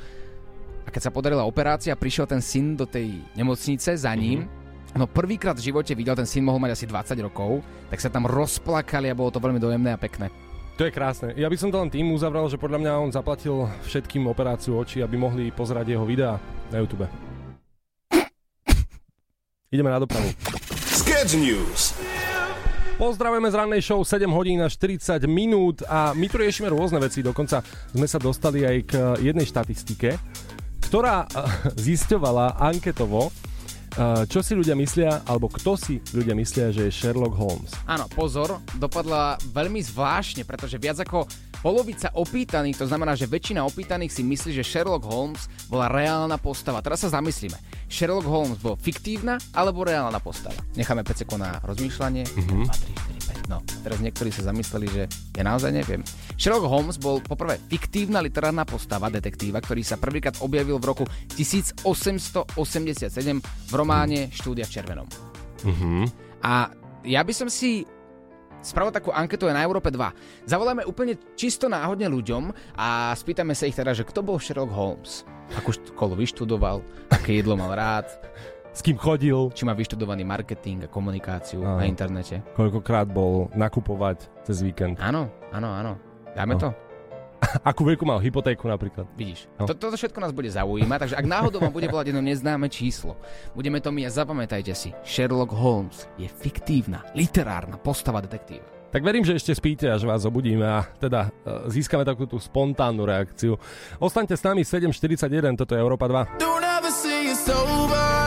[0.83, 4.49] A keď sa podarila operácia, prišiel ten syn do tej nemocnice za ním,
[4.95, 8.29] no prvýkrát v živote videl, ten syn mohol mať asi 20 rokov, tak sa tam
[8.29, 10.31] rozplakali a bolo to veľmi dojemné a pekné.
[10.77, 11.33] To je krásne.
[11.33, 15.01] Ja by som to len tým uzavrel, že podľa mňa on zaplatil všetkým operáciu očí,
[15.01, 16.37] aby mohli pozerať jeho videá
[16.69, 17.09] na YouTube.
[19.73, 20.29] Ideme na dopravu.
[20.85, 21.97] Sketch News.
[22.97, 27.21] Pozdravujeme z rannej show 7 hodín a 40 minút a my tu riešime rôzne veci,
[27.21, 27.61] dokonca
[27.93, 30.17] sme sa dostali aj k jednej štatistike,
[30.89, 31.37] ktorá eh,
[31.89, 33.29] zisťovala anketovo,
[34.29, 37.73] čo si ľudia myslia, alebo kto si ľudia myslia, že je Sherlock Holmes.
[37.89, 41.25] Áno, pozor, dopadla veľmi zvláštne, pretože viac ako
[41.65, 46.85] polovica opýtaných, to znamená, že väčšina opýtaných si myslí, že Sherlock Holmes bola reálna postava.
[46.85, 47.57] Teraz sa zamyslíme.
[47.89, 50.61] Sherlock Holmes bol fiktívna alebo reálna postava?
[50.77, 52.23] Necháme 5 sekúnd na rozmýšľanie.
[52.37, 52.69] Mhm.
[52.69, 53.16] 2, 3, 4, 5.
[53.47, 55.03] No, teraz niektorí sa zamysleli, že
[55.35, 56.03] ja naozaj neviem.
[56.35, 61.03] Sherlock Holmes bol poprvé fiktívna literárna postava detektíva, ktorý sa prvýkrát objavil v roku
[61.39, 62.43] 1887
[63.71, 65.07] v románe Štúdia v červenom.
[65.63, 66.11] Mhm.
[66.43, 66.69] A
[67.07, 67.87] ja by som si
[68.59, 70.43] spravil takú anketu aj na Európe 2.
[70.43, 75.23] Zavoláme úplne čisto náhodne ľuďom a spýtame sa ich teda, že kto bol Sherlock Holmes?
[75.55, 78.11] Akú školu vyštudoval, aké jedlo mal rád,
[78.77, 81.81] S kým chodil, či má vyštudovaný marketing a komunikáciu Áno.
[81.81, 82.45] na internete.
[82.53, 85.01] koľkokrát bol nakupovať cez víkend.
[85.01, 85.97] Áno, áno, áno.
[86.37, 86.61] Dáme No.
[86.61, 86.69] to?
[87.65, 89.09] Akú veľkú mal hypotéku napríklad.
[89.17, 89.65] Vidíš, No.
[89.65, 93.17] to, toto všetko nás bude zaujímať, takže ak náhodou vám bude volať jedno neznáme číslo,
[93.57, 98.93] budeme to my a zapamätajte si, Sherlock Holmes je fiktívna, literárna postava detektíva.
[98.93, 103.03] Tak verím, že ešte spíte, až vás obudíme a teda e, získame takú tú spontánnu
[103.03, 103.57] reakciu.
[103.97, 106.37] Ostaňte s nami 7.41, toto je Európa 2.
[106.37, 108.26] Don't ever say it's over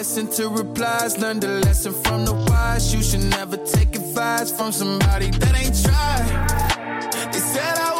[0.00, 1.18] listen to replies.
[1.18, 2.94] Learn the lesson from the wise.
[2.94, 7.32] You should never take advice from somebody that ain't tried.
[7.32, 7.99] They said I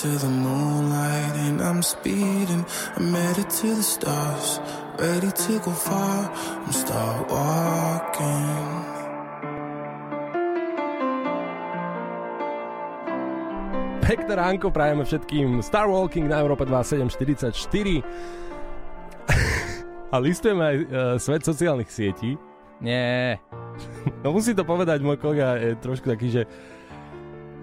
[0.00, 2.64] to the moonlight and I'm speeding.
[2.96, 4.56] I'm headed to the stars,
[4.96, 6.32] ready to go far.
[6.64, 8.48] I'm start walking.
[14.00, 15.60] Pekné ránko prajeme všetkým.
[15.60, 18.00] Star Walking na Európe 2744.
[20.12, 20.84] A listujeme aj e,
[21.20, 22.40] svet sociálnych sietí.
[22.80, 23.36] Nie.
[24.24, 26.42] No musí to povedať môj kolega, je trošku taký, že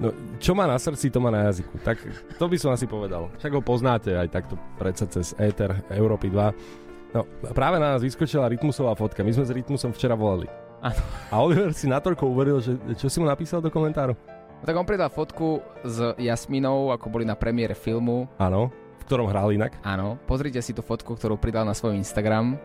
[0.01, 1.77] no, čo má na srdci, to má na jazyku.
[1.81, 1.97] Tak
[2.38, 3.29] to by som asi povedal.
[3.41, 7.15] Však ho poznáte aj takto predsa cez Ether Európy 2.
[7.15, 7.23] No,
[7.55, 9.23] práve na nás vyskočila Rytmusová fotka.
[9.23, 10.45] My sme s Rytmusom včera volali.
[10.83, 11.01] Áno.
[11.33, 14.13] A Oliver si natoľko uveril, že čo si mu napísal do komentáru?
[14.57, 18.25] No tak on pridal fotku s Jasminou, ako boli na premiére filmu.
[18.41, 19.77] Áno, v ktorom hral inak.
[19.86, 22.57] Áno, pozrite si tú fotku, ktorú pridal na svoj Instagram.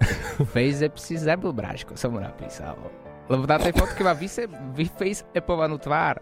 [0.54, 2.74] Facep si zabil, bráško, som mu napísal.
[3.30, 6.18] Lebo na tej fotke má vyse, vyface-appovanú tvár.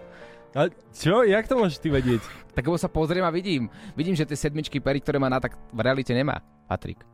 [0.57, 1.21] A čo?
[1.25, 2.25] Jak to môžeš ty vedieť?
[2.57, 3.69] Tak lebo sa pozriem a vidím.
[3.93, 6.41] Vidím, že tie sedmičky pery, ktoré má na, tak v realite nemá.
[6.65, 7.05] Patrik.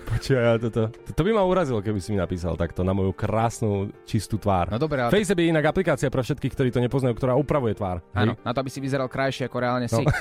[0.00, 3.12] Počúvaj, ja toto, to, to by ma urazilo, keby si mi napísal takto na moju
[3.12, 4.72] krásnu, čistú tvár.
[4.72, 5.12] No dobré, ale...
[5.12, 8.00] FaceApp je inak aplikácia pre všetkých, ktorí to nepoznajú, ktorá upravuje tvár.
[8.16, 10.00] Áno, na to, aby si vyzeral krajšie, ako reálne si.
[10.00, 10.08] No.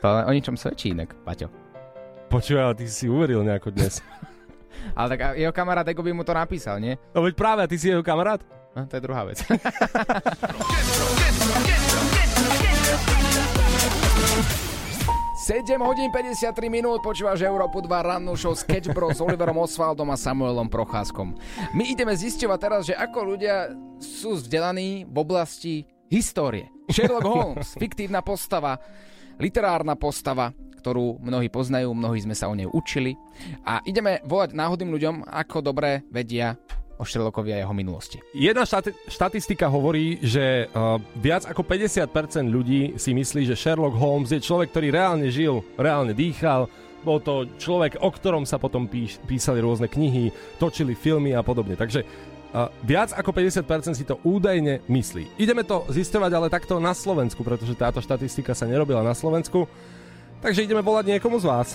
[0.00, 1.48] to ale o ničom svedčí inak, Paťo.
[2.28, 3.98] Počúvaj, ale ty si uveril nejako dnes.
[4.92, 6.92] Ale tak jeho kamarát Ego by mu to napísal, nie?
[7.16, 8.44] No veď práve, a ty si jeho kamarát?
[8.74, 9.38] No, to je druhá vec.
[15.44, 20.16] 7 hodín 53 minút, počúvaš Európu 2 rannú show Sketch Bros s Oliverom Osvaldom a
[20.16, 21.36] Samuelom Procházkom.
[21.76, 26.72] My ideme zisťovať teraz, že ako ľudia sú vzdelaní v oblasti histórie.
[26.88, 28.80] Sherlock Holmes, fiktívna postava,
[29.36, 30.48] literárna postava,
[30.80, 33.12] ktorú mnohí poznajú, mnohí sme sa o nej učili.
[33.68, 36.56] A ideme volať náhodným ľuďom, ako dobre vedia
[36.98, 38.22] o Sherlockovi a jeho minulosti.
[38.34, 44.30] Jedna štati- štatistika hovorí, že uh, viac ako 50% ľudí si myslí, že Sherlock Holmes
[44.30, 46.70] je človek, ktorý reálne žil, reálne dýchal,
[47.04, 51.76] bol to človek, o ktorom sa potom píš, písali rôzne knihy, točili filmy a podobne.
[51.76, 55.36] Takže uh, viac ako 50% si to údajne myslí.
[55.36, 59.66] Ideme to zistovať ale takto na Slovensku, pretože táto štatistika sa nerobila na Slovensku.
[60.40, 61.68] Takže ideme volať niekomu z vás.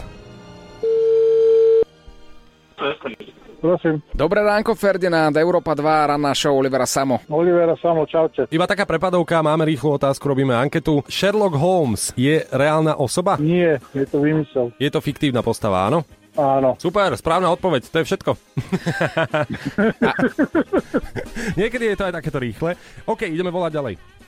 [3.60, 4.00] Prosím.
[4.16, 7.20] Dobré ránko, Ferdinand, Európa 2, ranná show Olivera Samo.
[7.28, 8.48] Olivera Samo, čaute.
[8.48, 11.04] Iba taká prepadovka, máme rýchlu otázku, robíme anketu.
[11.12, 13.36] Sherlock Holmes je reálna osoba?
[13.36, 14.72] Nie, je to vymysel.
[14.80, 16.08] Je to fiktívna postava, áno?
[16.40, 16.80] Áno.
[16.80, 18.32] Super, správna odpoveď, to je všetko.
[21.60, 22.80] Niekedy je to aj takéto rýchle.
[23.04, 24.19] OK, ideme volať ďalej.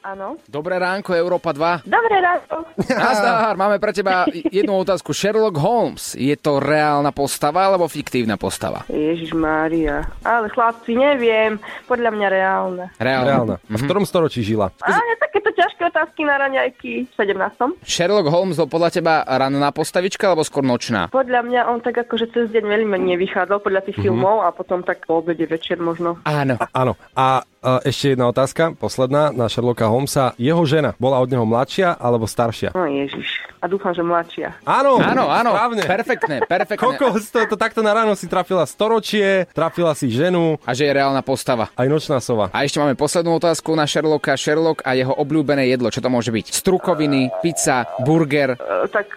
[0.00, 0.40] Áno.
[0.48, 1.84] Dobré ránko, Európa 2.
[1.84, 2.64] Dobré ráno.
[3.04, 5.12] Nazdar, máme pre teba jednu otázku.
[5.12, 8.88] Sherlock Holmes, je to reálna postava alebo fiktívna postava?
[8.88, 10.08] Ježiš Mária.
[10.24, 11.60] Ale chlapci, neviem.
[11.84, 12.84] Podľa mňa reálne.
[12.96, 13.28] Reálna.
[13.28, 13.54] Reálna.
[13.60, 14.72] A v ktorom storočí žila?
[14.80, 17.84] Ale takéto ťažké otázky na raňajky v 17.
[17.84, 21.12] Sherlock Holmes bol podľa teba ranná postavička alebo skôr nočná?
[21.12, 24.02] Podľa mňa on tak akože cez deň veľmi nevychádzal podľa tých Mhm.
[24.02, 26.16] filmov a potom tak po obede večer možno.
[26.24, 26.56] Áno.
[26.56, 26.92] A, áno.
[27.12, 30.32] A, a ešte jedna otázka, posledná na Sherlocka Holmesa.
[30.34, 32.72] Jeho žena bola od neho mladšia alebo staršia?
[32.72, 33.44] No ježiš.
[33.60, 34.56] A dúfam, že mladšia.
[34.64, 35.82] Áno, Áno, áno, správne.
[35.84, 36.80] perfektné, perfektné.
[36.80, 40.56] Kokos, to, to takto na ráno si trafila storočie, trafila si ženu.
[40.64, 41.68] A že je reálna postava.
[41.76, 42.48] Aj nočná sova.
[42.56, 44.40] A ešte máme poslednú otázku na Sherlocka.
[44.40, 45.92] Sherlock a jeho obľúbené jedlo.
[45.92, 46.56] Čo to môže byť?
[46.56, 49.12] Strukoviny, pizza, burger, E, tak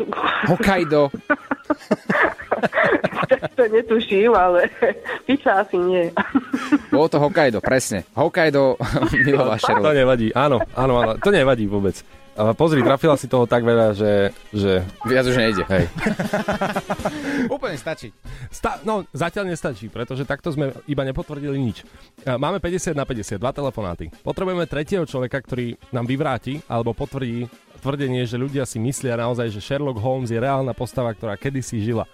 [0.52, 1.08] Hokkaido.
[3.56, 4.70] to netuším, ale
[5.26, 6.10] pizza asi nie.
[6.90, 8.04] Bolo to Hokkaido, presne.
[8.14, 8.78] Hokkaido
[9.26, 9.96] miloval To Sherlock.
[9.96, 12.00] nevadí, áno, áno, áno, to nevadí vôbec.
[12.34, 14.34] Ale pozri, trafila si toho tak veľa, že...
[14.50, 14.82] že...
[15.06, 15.70] Viac už nejde.
[15.70, 15.86] Hej.
[17.56, 18.10] Úplne stačí.
[18.50, 21.86] Sta- no, zatiaľ nestačí, pretože takto sme iba nepotvrdili nič.
[22.26, 24.10] Máme 50 na 50, dva telefonáty.
[24.26, 27.46] Potrebujeme tretieho človeka, ktorý nám vyvráti alebo potvrdí
[27.86, 32.10] tvrdenie, že ľudia si myslia naozaj, že Sherlock Holmes je reálna postava, ktorá kedysi žila.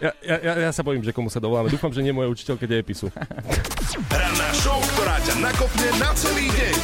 [0.00, 1.68] Ja, ja, ja, ja sa bojím, že komu sa dovoláme.
[1.68, 3.12] Dúfam, že nie moje učiteľke dejepisu.
[4.08, 6.76] Ranná show, ktorá ťa nakopne na celý deň.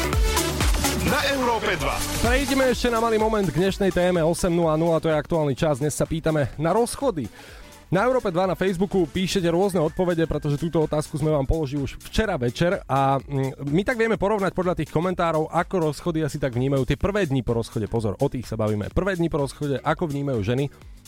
[1.08, 2.20] Na Európe 2.
[2.20, 4.52] Prejdeme ešte na malý moment k dnešnej téme 8.00,
[5.00, 5.80] to je aktuálny čas.
[5.80, 7.24] Dnes sa pýtame na rozchody.
[7.86, 11.96] Na Európe 2 na Facebooku píšete rôzne odpovede, pretože túto otázku sme vám položili už
[12.10, 16.58] včera večer a mm, my tak vieme porovnať podľa tých komentárov, ako rozchody asi tak
[16.58, 17.86] vnímajú tie prvé dni po rozchode.
[17.86, 18.90] Pozor, o tých sa bavíme.
[18.90, 20.66] Prvé dni po rozchode, ako vnímajú ženy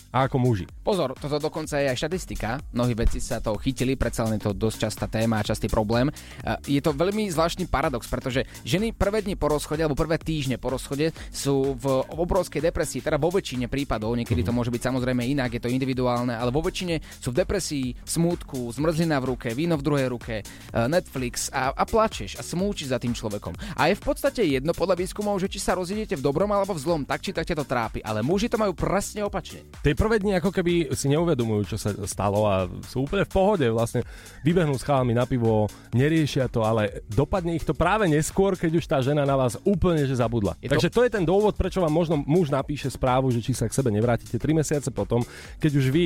[0.09, 0.65] a ako muži.
[0.81, 2.57] Pozor, toto dokonca je aj štatistika.
[2.73, 6.09] Mnohí vedci sa toho chytili, predsa len je to dosť častá téma a častý problém.
[6.09, 10.57] E, Je to veľmi zvláštny paradox, pretože ženy prvé dni po rozchode alebo prvé týždne
[10.57, 15.29] po rozchode sú v obrovskej depresii, teda vo väčšine prípadov, niekedy to môže byť samozrejme
[15.29, 19.49] inak, je to individuálne, ale vo väčšine sú v depresii, v smútku, zmrzlina v ruke,
[19.53, 20.45] víno v druhej ruke, e,
[20.89, 23.53] Netflix a, a plačeš a smúčiš za tým človekom.
[23.77, 26.81] A je v podstate jedno podľa výskumov, že či sa rozídete v dobrom alebo v
[26.81, 29.69] zlom, tak či tak ťa to trápi, ale muži to majú presne opačne.
[29.85, 33.67] Tie prvé dni ako keby si neuvedomujú, čo sa stalo a sú úplne v pohode,
[33.67, 34.07] vlastne
[34.47, 38.85] vybehnú s chalami na pivo, neriešia to, ale dopadne ich to práve neskôr, keď už
[38.87, 40.55] tá žena na vás úplne že zabudla.
[40.63, 43.51] Je to- Takže to je ten dôvod, prečo vám možno muž napíše správu, že či
[43.51, 45.27] sa k sebe nevrátite 3 mesiace potom,
[45.59, 46.05] keď už vy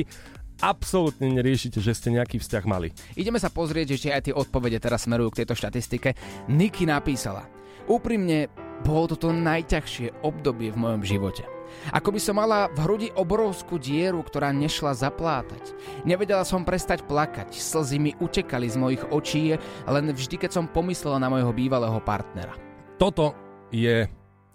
[0.63, 2.95] absolútne neriešite, že ste nejaký vzťah mali.
[3.19, 6.15] Ideme sa pozrieť, že či aj tie odpovede teraz smerujú k tejto štatistike.
[6.47, 7.45] Niky napísala.
[7.83, 8.47] Úprimne,
[8.87, 11.43] bolo toto najťažšie obdobie v mojom živote.
[11.91, 15.75] Ako by som mala v hrudi obrovskú dieru, ktorá nešla zaplátať.
[16.07, 19.55] Nevedela som prestať plakať, slzy mi utekali z mojich očí,
[19.85, 22.55] len vždy, keď som pomyslela na mojho bývalého partnera.
[22.95, 23.35] Toto
[23.73, 24.07] je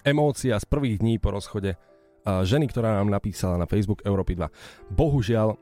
[0.07, 1.77] emócia z prvých dní po rozchode
[2.25, 4.93] ženy, ktorá nám napísala na Facebook Európy 2.
[4.93, 5.57] Bohužiaľ,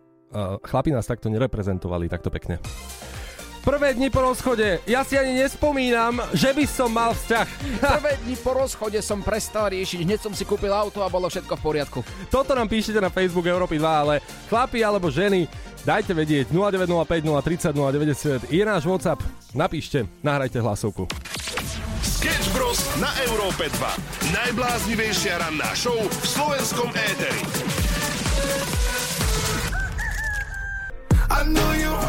[0.62, 2.58] chlapi nás takto nereprezentovali takto pekne.
[3.66, 7.46] Prvé dni po rozchode, ja si ani nespomínam, že by som mal vzťah.
[7.98, 11.58] Prvé dni po rozchode som prestal riešiť, hneď som si kúpil auto a bolo všetko
[11.58, 11.98] v poriadku.
[12.30, 15.50] Toto nám píšete na Facebook Európy 2, ale chlapi alebo ženy,
[15.82, 19.18] dajte vedieť 0905 030 090 je náš WhatsApp.
[19.50, 21.10] Napíšte, nahrajte hlasovku.
[22.06, 22.78] Sketch Bros.
[23.02, 24.30] na Európe 2.
[24.30, 27.42] Najbláznivejšia ranná show v slovenskom éteri.
[31.26, 32.05] I know you're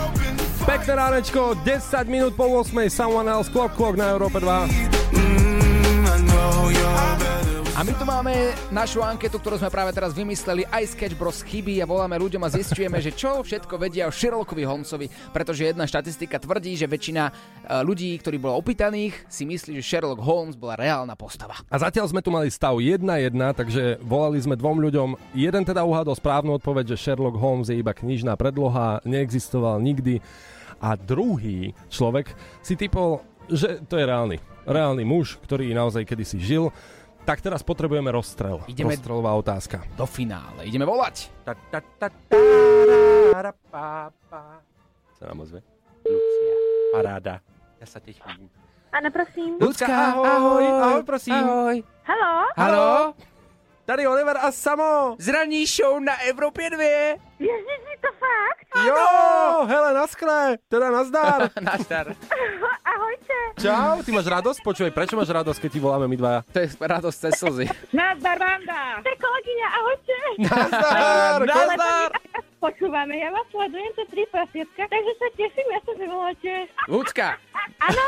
[0.68, 4.52] Pekné ránečko, 10 minút po 8, Someone Else Clock Clock na Európe 2.
[4.52, 7.48] I know you're better.
[7.78, 11.80] A my tu máme našu anketu, ktorú sme práve teraz vymysleli, aj Sketch Bros chybí
[11.80, 16.36] a voláme ľuďom a zistujeme, že čo všetko vedia o Sherlockovi Holmesovi, pretože jedna štatistika
[16.36, 17.32] tvrdí, že väčšina e,
[17.88, 21.64] ľudí, ktorí bolo opýtaných, si myslí, že Sherlock Holmes bola reálna postava.
[21.72, 23.08] A zatiaľ sme tu mali stav 1-1,
[23.56, 25.16] takže volali sme dvom ľuďom.
[25.32, 30.20] Jeden teda uhádol správnu odpoveď, že Sherlock Holmes je iba knižná predloha, neexistoval nikdy.
[30.78, 34.38] A druhý človek si typol, že to je reálny.
[34.64, 36.70] Reálny muž, ktorý naozaj kedysi žil.
[37.24, 38.64] Tak teraz potrebujeme rozstrel.
[38.66, 39.84] Ideme- Rozstrelová otázka.
[39.96, 40.64] Do finále.
[40.64, 41.28] Ideme volať.
[45.12, 45.60] Sa nám ozve.
[46.90, 47.44] Paráda.
[47.78, 48.48] Ja sa teším.
[48.90, 49.60] Áno, prosím.
[49.60, 51.36] Ľudská, ahoj, ahoj, prosím.
[51.36, 51.76] Ahoj.
[52.02, 52.34] Haló?
[52.56, 52.92] Haló?
[53.86, 55.16] Tady Oliver a Samo.
[55.20, 57.20] Zraní show na Európe 2.
[57.38, 58.66] Ježiši, to fakt?
[58.80, 58.98] Jo,
[59.64, 61.50] hele, naskle, teda nazdar.
[61.70, 62.06] Nazdar.
[62.92, 63.38] Ahojte.
[63.58, 64.60] Čau, ty máš radosť?
[64.60, 66.40] Počúvaj, prečo máš radosť, keď ti voláme my dvaja?
[66.48, 67.66] To je radosť cez slzy.
[67.94, 68.82] Nazdar, Vanda!
[69.00, 70.16] To je kolegyňa, ahojte.
[70.40, 72.10] Nazdar, Nazdar.
[72.58, 76.52] Počúvame, ja vás sledujem cez tri prasietka, takže sa teším, ja sa, že voláte.
[76.88, 77.28] Ľudská,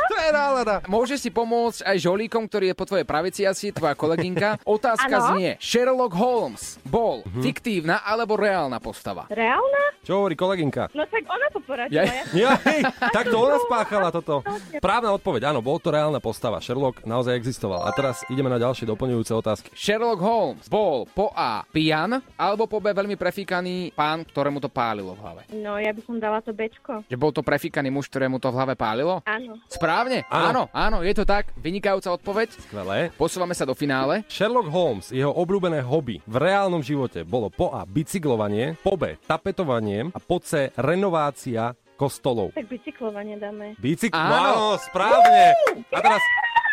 [0.10, 0.76] To je nálada.
[0.86, 4.58] môžeš si pomôcť aj žolíkom, ktorý je po tvojej pravici asi, tvoja kolegynka.
[4.64, 5.28] Otázka Áno.
[5.32, 7.42] znie, Sherlock Holmes bol Mhm.
[7.42, 9.19] fiktívna alebo reálna postava?
[9.28, 9.84] Reálna?
[10.00, 10.88] Čo hovorí kolegynka?
[10.92, 12.00] No tak ona to poradila.
[12.00, 12.24] Ja- Ja...
[12.32, 14.42] Ja, hej, tak to ona spáchala toto.
[14.80, 16.58] Správna odpoveď, áno, bol to reálna postava.
[16.58, 17.84] Sherlock naozaj existoval.
[17.84, 19.68] A teraz ideme na ďalšie doplňujúce otázky.
[19.72, 25.12] Sherlock Holmes bol po A pijan, alebo po B veľmi prefíkaný pán, ktorému to pálilo
[25.12, 25.42] v hlave.
[25.52, 27.04] No, ja by som dala to Bčko.
[27.06, 29.20] Že bol to prefíkaný muž, ktorému to v hlave pálilo?
[29.24, 29.60] Áno.
[29.68, 30.24] Správne?
[30.28, 30.48] Áno.
[30.50, 31.52] Áno, áno, je to tak.
[31.56, 32.50] Vynikajúca odpoveď.
[32.62, 33.12] Skvelé.
[33.14, 34.24] Posúvame sa do finále.
[34.28, 40.12] Sherlock Holmes, jeho obľúbené hobby v reálnom živote bolo po A bicyklovanie, po B tapetovanie
[40.14, 42.56] a po C renovácia kostolov.
[42.56, 43.76] Tak bicyklovanie dáme.
[43.76, 44.16] Bicyk...
[44.16, 44.32] Áno.
[44.32, 45.52] No, správne.
[45.92, 46.24] A teraz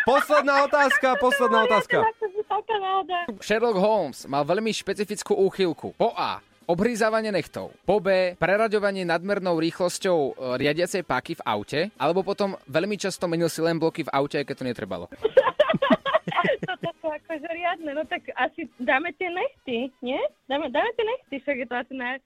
[0.07, 2.07] posledná otázka, posledná otázka.
[3.43, 5.91] Sherlock Holmes mal veľmi špecifickú úchylku.
[5.99, 6.39] Po A.
[6.67, 7.71] Obhrízávanie nechtov.
[7.87, 8.35] Po B.
[8.35, 11.79] Preraďovanie nadmernou rýchlosťou e, riadiacej páky v aute.
[11.95, 15.05] Alebo potom veľmi často menil si len bloky v aute, aj keď to netrebalo.
[16.63, 20.19] Toto sú akože riadne, no tak asi dáme tie nechty, nie?
[20.49, 22.17] Dáme, dáme tie nechty, však je to asi naj...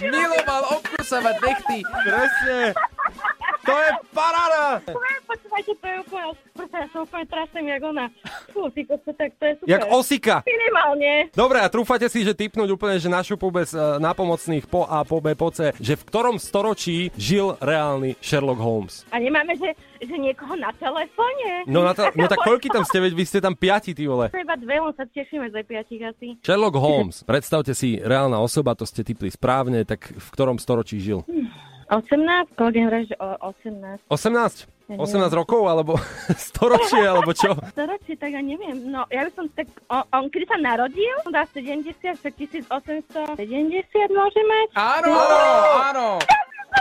[0.00, 1.78] Miloval obkusávať nechty.
[1.84, 2.58] Presne.
[3.60, 4.80] To je paráda.
[5.28, 8.06] Počúvajte, to je úplne, prsa, ja sa úplne trasem, jak ona.
[8.50, 9.68] Fú, ty kokso, tak to je super.
[9.68, 10.36] Jak osika.
[10.48, 11.12] Minimálne.
[11.36, 15.20] Dobre, a trúfate si, že typnúť úplne, že našu bez uh, nápomocných po A, po
[15.20, 19.04] B, po C, že v ktorom storočí žil reálny Sherlock Holmes?
[19.12, 21.68] A nemáme, že, že niekoho na telefóne?
[21.68, 24.32] No, na no tak koľky tam ste, veď vy ste tam piati, ty vole.
[24.32, 26.26] Iba dve, len sa tešíme za piatich asi.
[26.40, 31.22] Sherlock Holmes, predstavte si, reálna osoba, to ste typli správne, tak v ktorom storočí žil?
[31.90, 32.54] 18?
[32.54, 34.06] Kolegyň hovorí, že o 18.
[34.06, 34.80] 18?
[34.98, 35.94] 18 rokov, alebo
[36.50, 37.54] storočie, alebo čo?
[37.74, 38.90] Storočie, tak ja neviem.
[38.90, 39.70] No, ja by som tak...
[39.86, 41.14] On, on kedy sa narodil?
[41.30, 43.38] Dá 70, však 1870
[44.10, 44.68] môže mať?
[44.74, 45.14] Áno,
[45.90, 46.06] áno.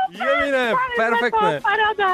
[0.10, 0.66] Jediné,
[0.96, 1.54] perfektné.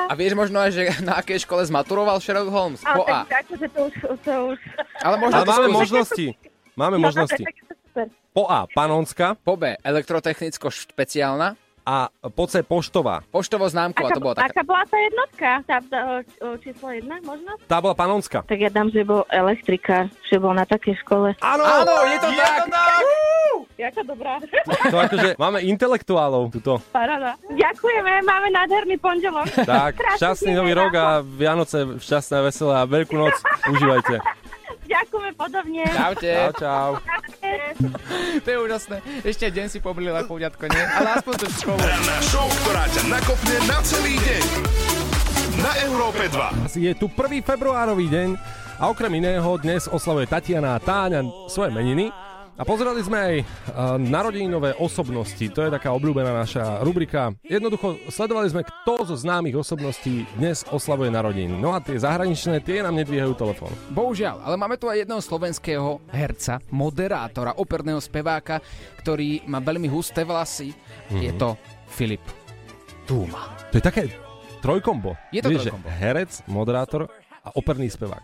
[0.07, 2.81] A vieš možno aj, že na akej škole zmaturoval Sherlock Holmes?
[2.83, 3.57] Ale Po tak, A.
[3.67, 4.57] to už, to už...
[5.01, 6.27] Ale možno Ale to máme možnosti.
[6.75, 7.43] Máme No, možnosti.
[7.43, 8.07] tak, tak, super.
[8.35, 9.79] Po A, panonská Po B.
[9.79, 11.55] Elektrotechnicko-špeciálna.
[11.85, 13.21] A po C, poštová.
[13.29, 14.49] Poštovo známková, to bola taká.
[14.49, 15.49] aká bola tá jednotka?
[15.63, 15.99] Tá, tá
[16.59, 17.53] číslo jedna, možno?
[17.69, 18.41] Tá bola panonská.
[18.41, 21.37] Tak ja dám, že bol elektrikár, že bol na takej škole.
[21.39, 22.57] Áno, Áno, je to je tak.
[22.57, 23.03] to tak.
[23.75, 24.39] Jaká dobrá.
[24.65, 26.79] To akože máme intelektuálov tuto.
[26.89, 27.35] Paráda.
[27.51, 29.45] Ďakujeme, máme nádherný pondelok.
[29.67, 33.35] Tak, šťastný nový rok a Vianoce šťastné veselé a veľkú noc
[33.75, 34.15] užívajte.
[34.95, 35.83] Ďakujeme podobne.
[35.91, 36.31] Čaute.
[36.31, 36.91] Čau, čau.
[38.39, 38.97] To je úžasné.
[39.27, 40.83] Ešte deň si poblila chúďatko, nie?
[40.83, 41.79] Ale aspoň to školu.
[41.83, 44.43] Ranná show, ktorá ťa nakopne na celý deň.
[45.59, 46.71] Na Európe 2.
[46.79, 47.43] Je tu 1.
[47.43, 48.29] februárový deň
[48.79, 52.11] a okrem iného dnes oslavuje Tatiana a Táňa svoje meniny.
[52.55, 53.45] A pozerali sme aj uh,
[53.99, 57.35] narodeninové osobnosti, to je taká obľúbená naša rubrika.
[57.43, 61.59] Jednoducho sledovali sme, kto zo známych osobností dnes oslavuje narodeniny.
[61.59, 63.75] No a tie zahraničné, tie nám nedvíhajú telefón.
[63.91, 68.63] Bohužiaľ, ale máme tu aj jedného slovenského herca, moderátora, operného speváka,
[69.03, 70.71] ktorý má veľmi husté vlasy.
[71.11, 71.19] Mhm.
[71.19, 71.59] Je to
[71.91, 72.23] Filip
[73.03, 73.51] Túma.
[73.69, 74.03] To je také
[74.63, 75.19] trojkombo.
[75.27, 75.91] Je to Vieš, trojkombo.
[75.91, 77.11] Herec, moderátor
[77.43, 78.23] a operný spevák.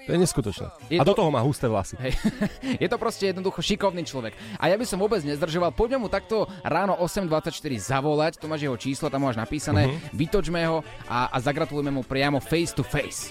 [0.00, 0.66] To je neskutočné.
[0.88, 1.94] Je a do to- toho má husté vlasy.
[1.98, 2.16] Hej.
[2.82, 4.32] Je to proste jednoducho šikovný človek.
[4.56, 5.70] A ja by som vôbec nezdržoval.
[5.70, 9.96] Poďme mu takto ráno 8.24 zavolať, to máš jeho číslo, tam máš napísané, Mhm.
[10.12, 13.30] vytočme ho a, a zagratulujeme mu priamo face to face.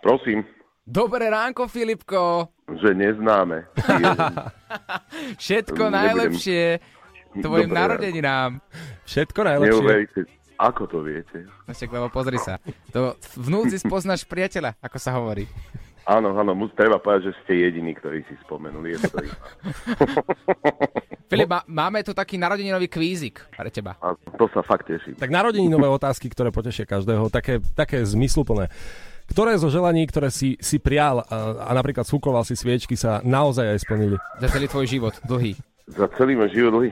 [0.00, 0.42] Prosím,
[0.82, 2.50] Dobré ránko, Filipko.
[2.74, 3.70] že neznáme.
[5.38, 6.62] Všetko Nebudem- najlepšie
[7.38, 7.78] tvojim Dobre.
[7.78, 8.50] narodeninám.
[9.04, 10.20] Všetko Neuveríte,
[10.62, 11.50] ako to viete?
[11.66, 12.62] No však, lebo pozri sa.
[12.94, 15.50] To v núdzi spoznáš priateľa, ako sa hovorí.
[16.02, 18.94] Áno, áno, mus, treba povedať, že ste jediní, ktorí si spomenuli.
[18.94, 19.22] Je to.
[21.30, 23.94] Filip, má, máme tu taký narodeninový kvízik pre teba.
[24.02, 25.14] A to sa fakt teším.
[25.14, 28.66] Tak narodeninové otázky, ktoré potešia každého, také, také zmysluplné.
[29.30, 33.78] Ktoré zo želaní, ktoré si, si prial a, a napríklad súkoval si sviečky, sa naozaj
[33.78, 34.18] aj splnili?
[34.42, 35.54] Za celý tvoj život, dlhý.
[35.86, 36.90] Za celý môj život dlhý.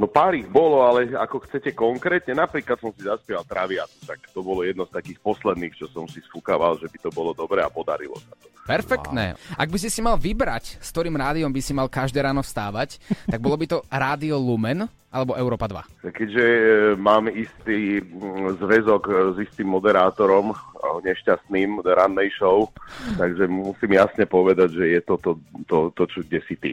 [0.00, 4.40] No pár ich bolo, ale ako chcete konkrétne, napríklad som si zaspieval Traviatu, tak to
[4.40, 7.68] bolo jedno z takých posledných, čo som si sfúkaval, že by to bolo dobre a
[7.68, 8.48] podarilo sa to.
[8.62, 9.34] Perfektné.
[9.58, 13.02] Ak by si si mal vybrať, s ktorým rádiom by si mal každé ráno vstávať,
[13.26, 16.08] tak bolo by to Rádio Lumen alebo Európa 2.
[16.08, 16.64] Keďže e,
[16.96, 20.56] mám istý mm, zväzok e, s istým moderátorom, e,
[21.04, 22.72] nešťastným rannej show,
[23.20, 25.30] takže musím jasne povedať, že je to to,
[25.68, 26.72] to, to čo kde si ty.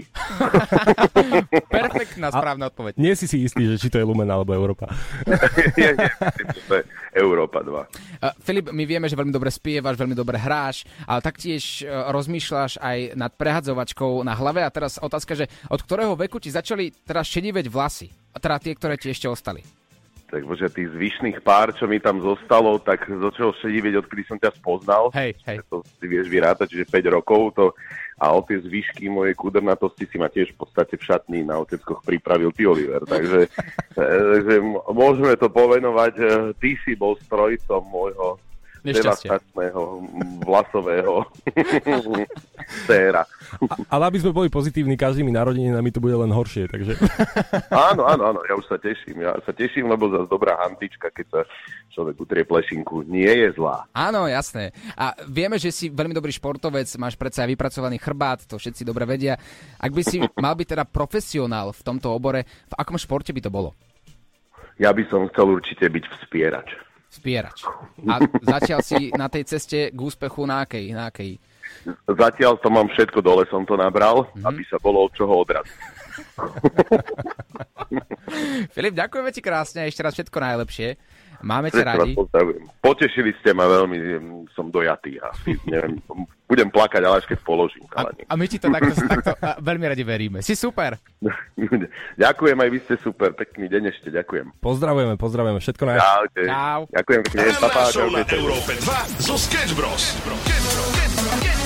[1.67, 2.95] Perfektná správna odpoveď.
[2.95, 4.87] Nie si si istý, že či to je Lumen alebo Európa.
[5.79, 6.11] Nie, nie,
[6.67, 6.83] to je
[7.15, 7.71] Európa 2.
[7.71, 12.79] Uh, Filip, my vieme, že veľmi dobre spievaš, veľmi dobre hráš, ale taktiež uh, rozmýšľaš
[12.79, 17.27] aj nad prehadzovačkou na hlave a teraz otázka, že od ktorého veku ti začali teraz
[17.27, 18.07] šediveť vlasy?
[18.39, 19.61] Teda tie, ktoré ti ešte ostali.
[20.29, 24.53] Tak bože, tých zvyšných pár, čo mi tam zostalo, tak začalo šediveť, odkedy som ťa
[24.61, 25.09] spoznal.
[25.17, 25.57] Hej, hej.
[25.73, 27.73] To si vieš vyrátať, čiže 5 rokov to
[28.19, 32.03] a o tie zvyšky mojej kudrnatosti si ma tiež v podstate v šatni na oteckoch
[32.03, 33.07] pripravil ty, Oliver.
[33.07, 33.47] Takže,
[33.95, 34.55] takže
[34.91, 36.29] môžeme to povenovať, eh,
[36.59, 38.37] ty si bol strojcom môjho.
[38.83, 39.81] Devastačného
[40.45, 41.27] vlasového
[42.87, 43.25] séra.
[43.89, 46.95] Ale aby sme boli pozitívni, každými narodeninami to bude len horšie, takže...
[47.89, 49.25] Áno, áno, áno, ja už sa teším.
[49.25, 51.41] Ja sa teším, lebo zase dobrá hantička, keď sa
[51.93, 53.89] človek utrie plešinku, nie je zlá.
[53.93, 54.71] Áno, jasné.
[54.93, 59.09] A vieme, že si veľmi dobrý športovec, máš predsa aj vypracovaný chrbát, to všetci dobre
[59.09, 59.37] vedia.
[59.81, 63.51] Ak by si mal byť teda profesionál v tomto obore, v akom športe by to
[63.51, 63.73] bolo?
[64.79, 66.88] Ja by som chcel určite byť vspierač.
[67.09, 67.65] Spierač.
[68.05, 70.93] A zatiaľ si na tej ceste k úspechu na akej?
[70.93, 71.41] Na akej?
[72.05, 74.45] Zatiaľ to mám všetko dole, som to nabral, mm-hmm.
[74.45, 75.73] aby sa bolo od čoho odraziť.
[78.75, 81.01] Filip, ďakujeme ti krásne a ešte raz všetko najlepšie.
[81.41, 82.11] Máme ťa radi.
[82.83, 83.97] Potešili ste ma veľmi,
[84.51, 85.99] som dojatý a si, neviem,
[86.49, 87.85] budem plakať, ale až keď položím.
[87.87, 88.27] Kalani.
[88.27, 90.39] A my ti to takto, takto a veľmi radi veríme.
[90.43, 90.99] Si super.
[92.25, 94.59] ďakujem, aj vy ste super, pekný deň ešte, ďakujem.
[94.59, 95.83] Pozdravujeme, pozdravujeme, všetko.
[95.95, 96.41] Čaute.
[96.43, 96.81] Čau.
[96.91, 98.21] Ďakujem pekne, Ranná show na.
[98.27, 100.15] Európe 2 zo Sketch Bros.
[101.19, 101.58] Every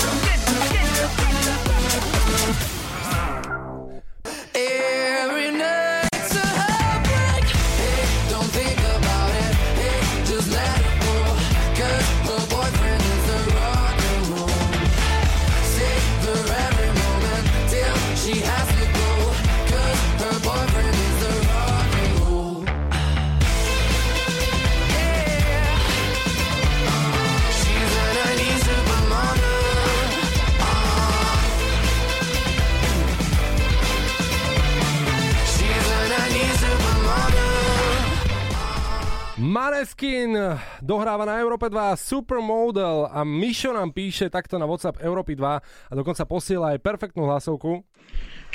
[39.43, 40.39] Maneskin
[40.79, 45.93] dohráva na Európe 2 Supermodel a Mišo nám píše takto na WhatsApp Európy 2 a
[45.99, 47.83] dokonca posiela aj perfektnú hlasovku.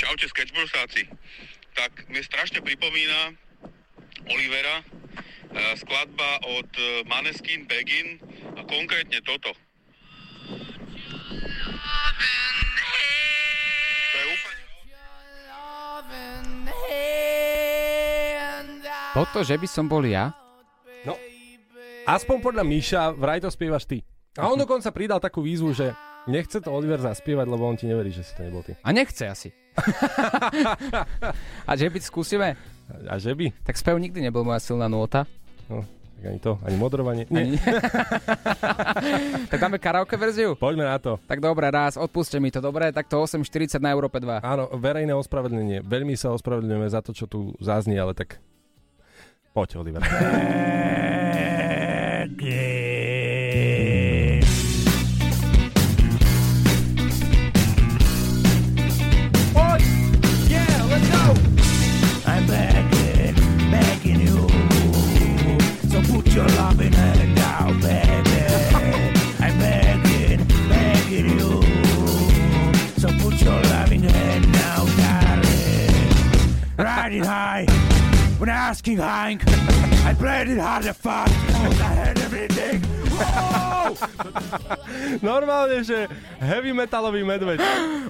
[0.00, 1.12] Čaute sketchbrusáci.
[1.76, 3.36] Tak mi strašne pripomína
[4.32, 4.84] Olivera e,
[5.76, 8.16] skladba od e, Maneskin Begin
[8.56, 9.52] a konkrétne toto.
[9.52, 9.60] To.
[19.12, 20.47] Toto, že by som bol ja?
[22.08, 24.00] Aspoň podľa Míša, vraj to spievaš ty.
[24.40, 25.92] A on dokonca pridal takú výzvu, že
[26.24, 28.80] nechce to Oliver zaspievať, lebo on ti neverí, že si to nebol ty.
[28.80, 29.52] A nechce asi.
[31.68, 32.56] A že by skúsime?
[33.04, 33.52] A že by?
[33.60, 35.28] Tak spev nikdy nebol moja silná nôta.
[35.68, 35.84] No,
[36.16, 37.24] tak ani to, ani modrovanie.
[37.28, 37.60] Ani...
[39.52, 40.56] tak dáme karaoke verziu?
[40.56, 41.20] Poďme na to.
[41.28, 44.40] Tak dobre, raz, odpuste mi to, dobre, tak to 8.40 na Európe 2.
[44.40, 45.84] Áno, verejné ospravedlnenie.
[45.84, 48.40] Veľmi sa ospravedlňujeme za to, čo tu zaznie, ale tak
[49.52, 50.00] poď, Oliver.
[52.36, 52.44] Yeah,
[60.88, 61.34] let's go!
[62.26, 63.34] I'm begging,
[63.70, 64.48] begging you.
[65.88, 68.44] So put your loving hand down, baby.
[69.40, 71.62] I'm begging, begging you.
[72.98, 76.12] So put your loving hand down, darling.
[76.76, 77.66] Riding high,
[78.38, 79.42] when asking Hank,
[80.06, 81.28] I played it hard to fuck.
[81.28, 82.82] I had everything.
[85.22, 86.06] Normálne, že
[86.38, 87.58] heavy metalový medveď.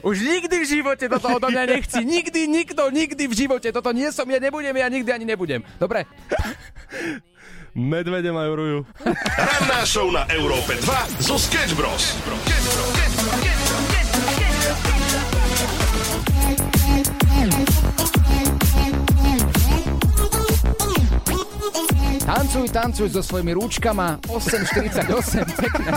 [0.05, 2.05] Už nikdy v živote toto odo mňa nechci.
[2.05, 3.73] Nikdy, nikto, nikdy v živote.
[3.73, 5.65] Toto nie som, ja nebudem, ja nikdy ani nebudem.
[5.81, 6.05] Dobre?
[7.79, 8.79] Medvede majú ruju.
[9.39, 12.17] Ranná show na Európe 2 zo Sketch Bros.
[22.29, 24.21] Tancuj, tancuj so svojimi rúčkama.
[24.29, 25.91] 8.48, pekné.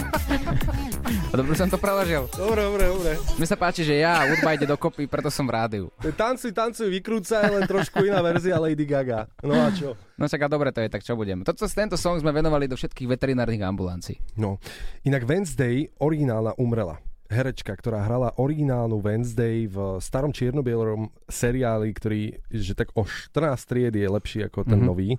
[1.27, 2.23] A dobre som to preložil.
[2.31, 3.11] Dobre, dobre, dobre.
[3.35, 5.85] Mne sa páči, že ja, hudba ide dokopy, preto som v rádiu.
[5.99, 9.27] Tancuj, tancuj, vykrúcaj, len trošku iná verzia Lady Gaga.
[9.43, 9.99] No a čo?
[10.15, 11.43] No čaká, dobre to je, tak čo budem.
[11.43, 14.15] Toto, tento song sme venovali do všetkých veterinárnych ambulancií.
[14.39, 14.55] No,
[15.03, 17.03] inak Wednesday originálna umrela.
[17.27, 23.91] Herečka, ktorá hrala originálnu Wednesday v starom čiernobielom seriáli, ktorý, že tak o 14 tried
[23.91, 24.79] je lepší ako ten Mhm.
[24.79, 24.87] mm-hmm.
[24.87, 25.09] nový,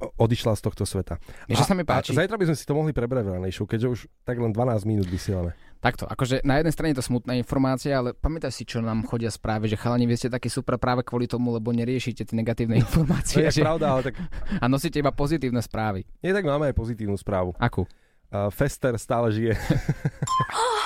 [0.00, 1.20] odišla z tohto sveta.
[1.46, 2.16] Čo sa mi páči?
[2.16, 5.08] A zajtra by sme si to mohli prebrať ranejšiu, keďže už tak len 12 minút
[5.08, 5.52] vysielame.
[5.80, 9.32] Takto, akože na jednej strane je to smutná informácia, ale pamätaj si, čo nám chodia
[9.32, 13.40] správy, že chalani, vy ste takí super práve kvôli tomu, lebo neriešite tie negatívne informácie.
[13.40, 13.64] To je že...
[13.64, 14.20] pravda, ale tak...
[14.60, 16.04] A nosíte iba pozitívne správy.
[16.20, 17.56] Nie, tak máme aj pozitívnu správu.
[17.56, 17.88] Akú?
[18.30, 19.56] Uh, Fester stále žije.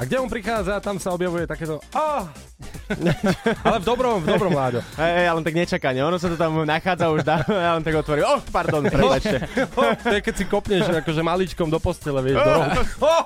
[0.00, 1.76] A kde on prichádza, tam sa objavuje takéto...
[1.92, 2.24] Oh!
[3.68, 4.82] Ale v dobrom, v dobrom, Láďo.
[4.98, 6.00] Hej, ale tak nečakane.
[6.02, 8.24] Ono sa to tam nachádza už dá, ja len tak otvorí.
[8.24, 9.38] Oh, pardon, prepačte.
[9.80, 12.70] Oh, to je keď si kopneš akože maličkom do postele, vieš, do rohu.
[13.00, 13.22] Oh.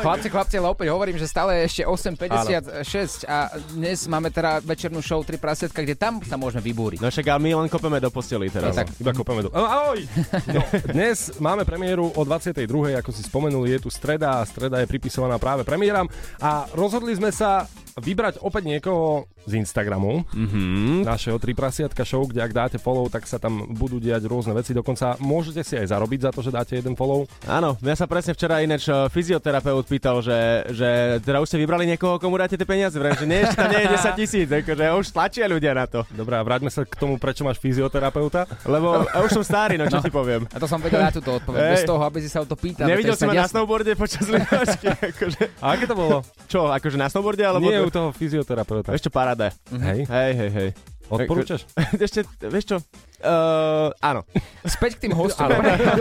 [0.00, 5.04] Chlapci, chlapci, ale opäť hovorím, že stále je ešte 8.56 a dnes máme teda večernú
[5.04, 6.98] show 3 prasiatka, kde tam sa môžeme vybúriť.
[7.02, 8.72] No však ale my len kopeme do posteli teraz.
[8.72, 8.88] tak.
[8.98, 9.50] Iba kopeme do...
[9.52, 10.00] Ahoj!
[10.48, 12.66] No, dnes máme premiéru o 22.
[12.98, 16.08] ako si spomenuli, je tu streda a streda je pripisovaná práve premiéram
[16.40, 17.66] a rozhodli sme sa
[17.98, 21.04] vybrať opäť niekoho z Instagramu, mm-hmm.
[21.04, 24.72] našeho 3 prasiatka show, kde ak dáte follow, tak sa tam budú diať rôzne veci,
[24.72, 27.26] dokonca môžete si aj zarobiť za to, že dáte jeden follow.
[27.44, 31.84] Áno, mňa sa presne včera ináč eh, fyzioterapeut pýtal, že, že teda už ste vybrali
[31.84, 32.94] niekoho, komu dáte tie peniaze.
[32.96, 36.06] Vrem, že nie, tam nie je 10 tisíc, akože už tlačia ľudia na to.
[36.14, 38.46] Dobre, a vráťme sa k tomu, prečo máš fyzioterapeuta.
[38.64, 40.46] Lebo ja už som starý, no čo ti poviem.
[40.54, 42.86] A to som vedel ja túto odpoveď, bez toho, aby si sa o to pýtal.
[42.86, 45.42] Nevidel to si ma snad na snowboarde počas lyžačky, akože.
[45.58, 46.22] A aké to bolo?
[46.46, 47.66] Čo, akože na snowboarde, alebo...
[47.66, 48.94] Nie u toho fyzioterapeuta.
[48.94, 49.50] Ešte paráda.
[49.70, 50.06] Hej.
[50.06, 50.70] Hej, hej, hej.
[51.12, 51.68] Odporúčaš?
[52.06, 52.76] Ešte, vieš čo?
[53.22, 54.24] Uh, áno.
[54.64, 55.52] Späť k tým hostom.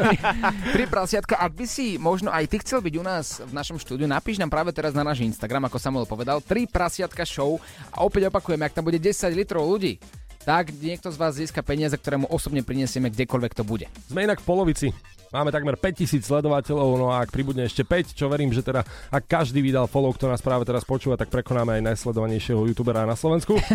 [0.74, 4.08] Tri prasiatka, ak by si možno aj ty chcel byť u nás v našom štúdiu,
[4.08, 7.60] napíš nám práve teraz na náš Instagram, ako Samuel povedal, tri prasiatka show
[7.92, 10.00] a opäť opakujeme, ak tam bude 10 litrov ľudí,
[10.42, 13.86] tak niekto z vás získa peniaze, ktoré mu osobne prinesieme kdekoľvek to bude.
[14.10, 14.88] Sme inak v polovici.
[15.32, 19.24] Máme takmer 5000 sledovateľov, no a ak pribudne ešte 5, čo verím, že teda ak
[19.32, 23.56] každý vydal follow, kto nás práve teraz počúva, tak prekonáme aj najsledovanejšieho youtubera na Slovensku.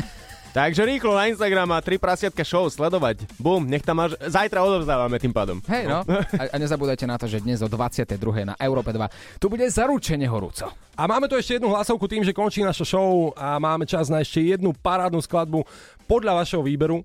[0.57, 3.29] Takže rýchlo na Instagram a tri prasiatka show sledovať.
[3.37, 4.17] Bum, nech tam máš...
[4.25, 5.61] Zajtra odovzdávame tým pádom.
[5.69, 6.01] Hej, no.
[6.09, 8.17] A, a nezabúdajte na to, že dnes o 22.
[8.41, 10.73] na Európe 2 tu bude zaručene horúco.
[10.97, 14.25] A máme tu ešte jednu hlasovku tým, že končí naša show a máme čas na
[14.25, 15.61] ešte jednu parádnu skladbu
[16.07, 17.03] podľa vašeho výberu.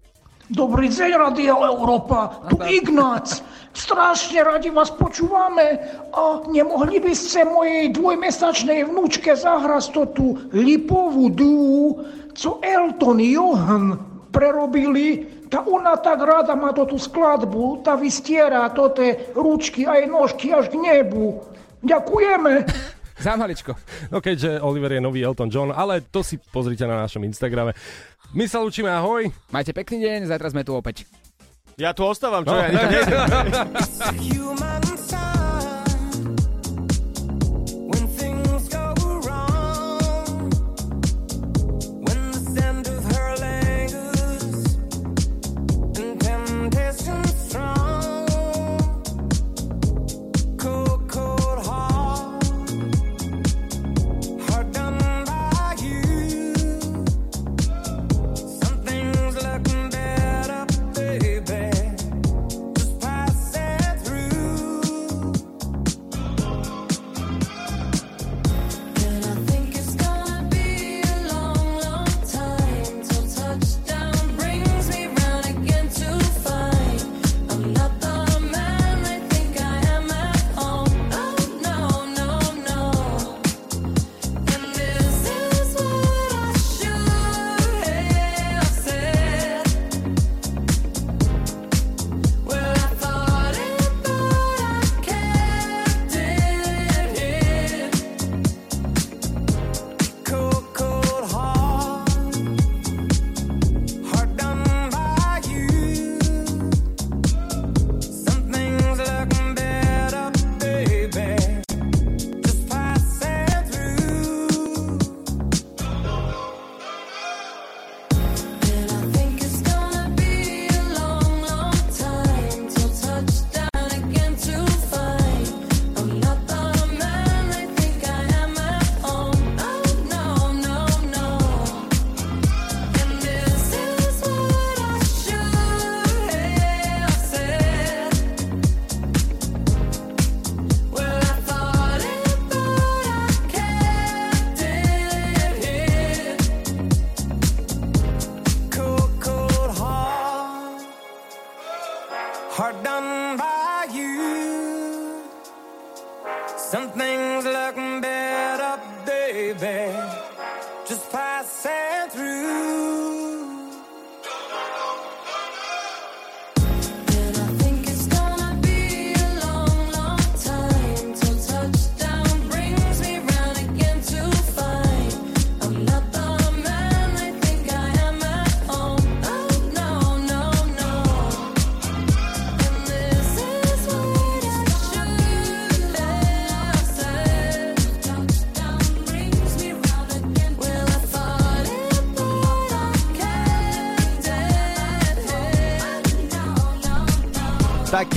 [0.52, 3.40] Dobrý deň, Radio Európa, tu Ignác.
[3.72, 5.80] Strašne radi vás počúvame
[6.12, 11.56] a nemohli by ste mojej dvojmesačnej vnúčke zahrať to tú lipovú dú,
[12.36, 13.86] co Elton Johan
[14.36, 20.08] prerobili, tá ona tak rada má to tú skladbu, tá vystiera to tie ručky aj
[20.08, 21.44] nožky až k nebu.
[21.84, 22.68] Ďakujeme.
[23.22, 23.72] Za maličko.
[24.10, 27.72] No keďže Oliver je nový Elton John, ale to si pozrite na našom Instagrame.
[28.32, 29.30] My sa učíme, ahoj.
[29.50, 31.06] Majte pekný deň, zajtra sme tu opäť.
[31.76, 32.60] Ja tu ostávam, čo No.
[32.60, 32.68] ja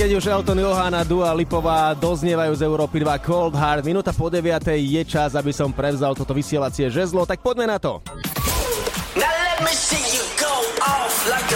[0.05, 4.29] keď už Elton Johan a Dua Lipová doznievajú z Európy 2 Cold Hard, minúta po
[4.29, 4.77] 9.
[4.77, 8.05] je čas, aby som prevzal toto vysielacie žezlo, tak poďme na to.
[9.17, 10.53] Now let me see you go
[10.85, 11.54] off like a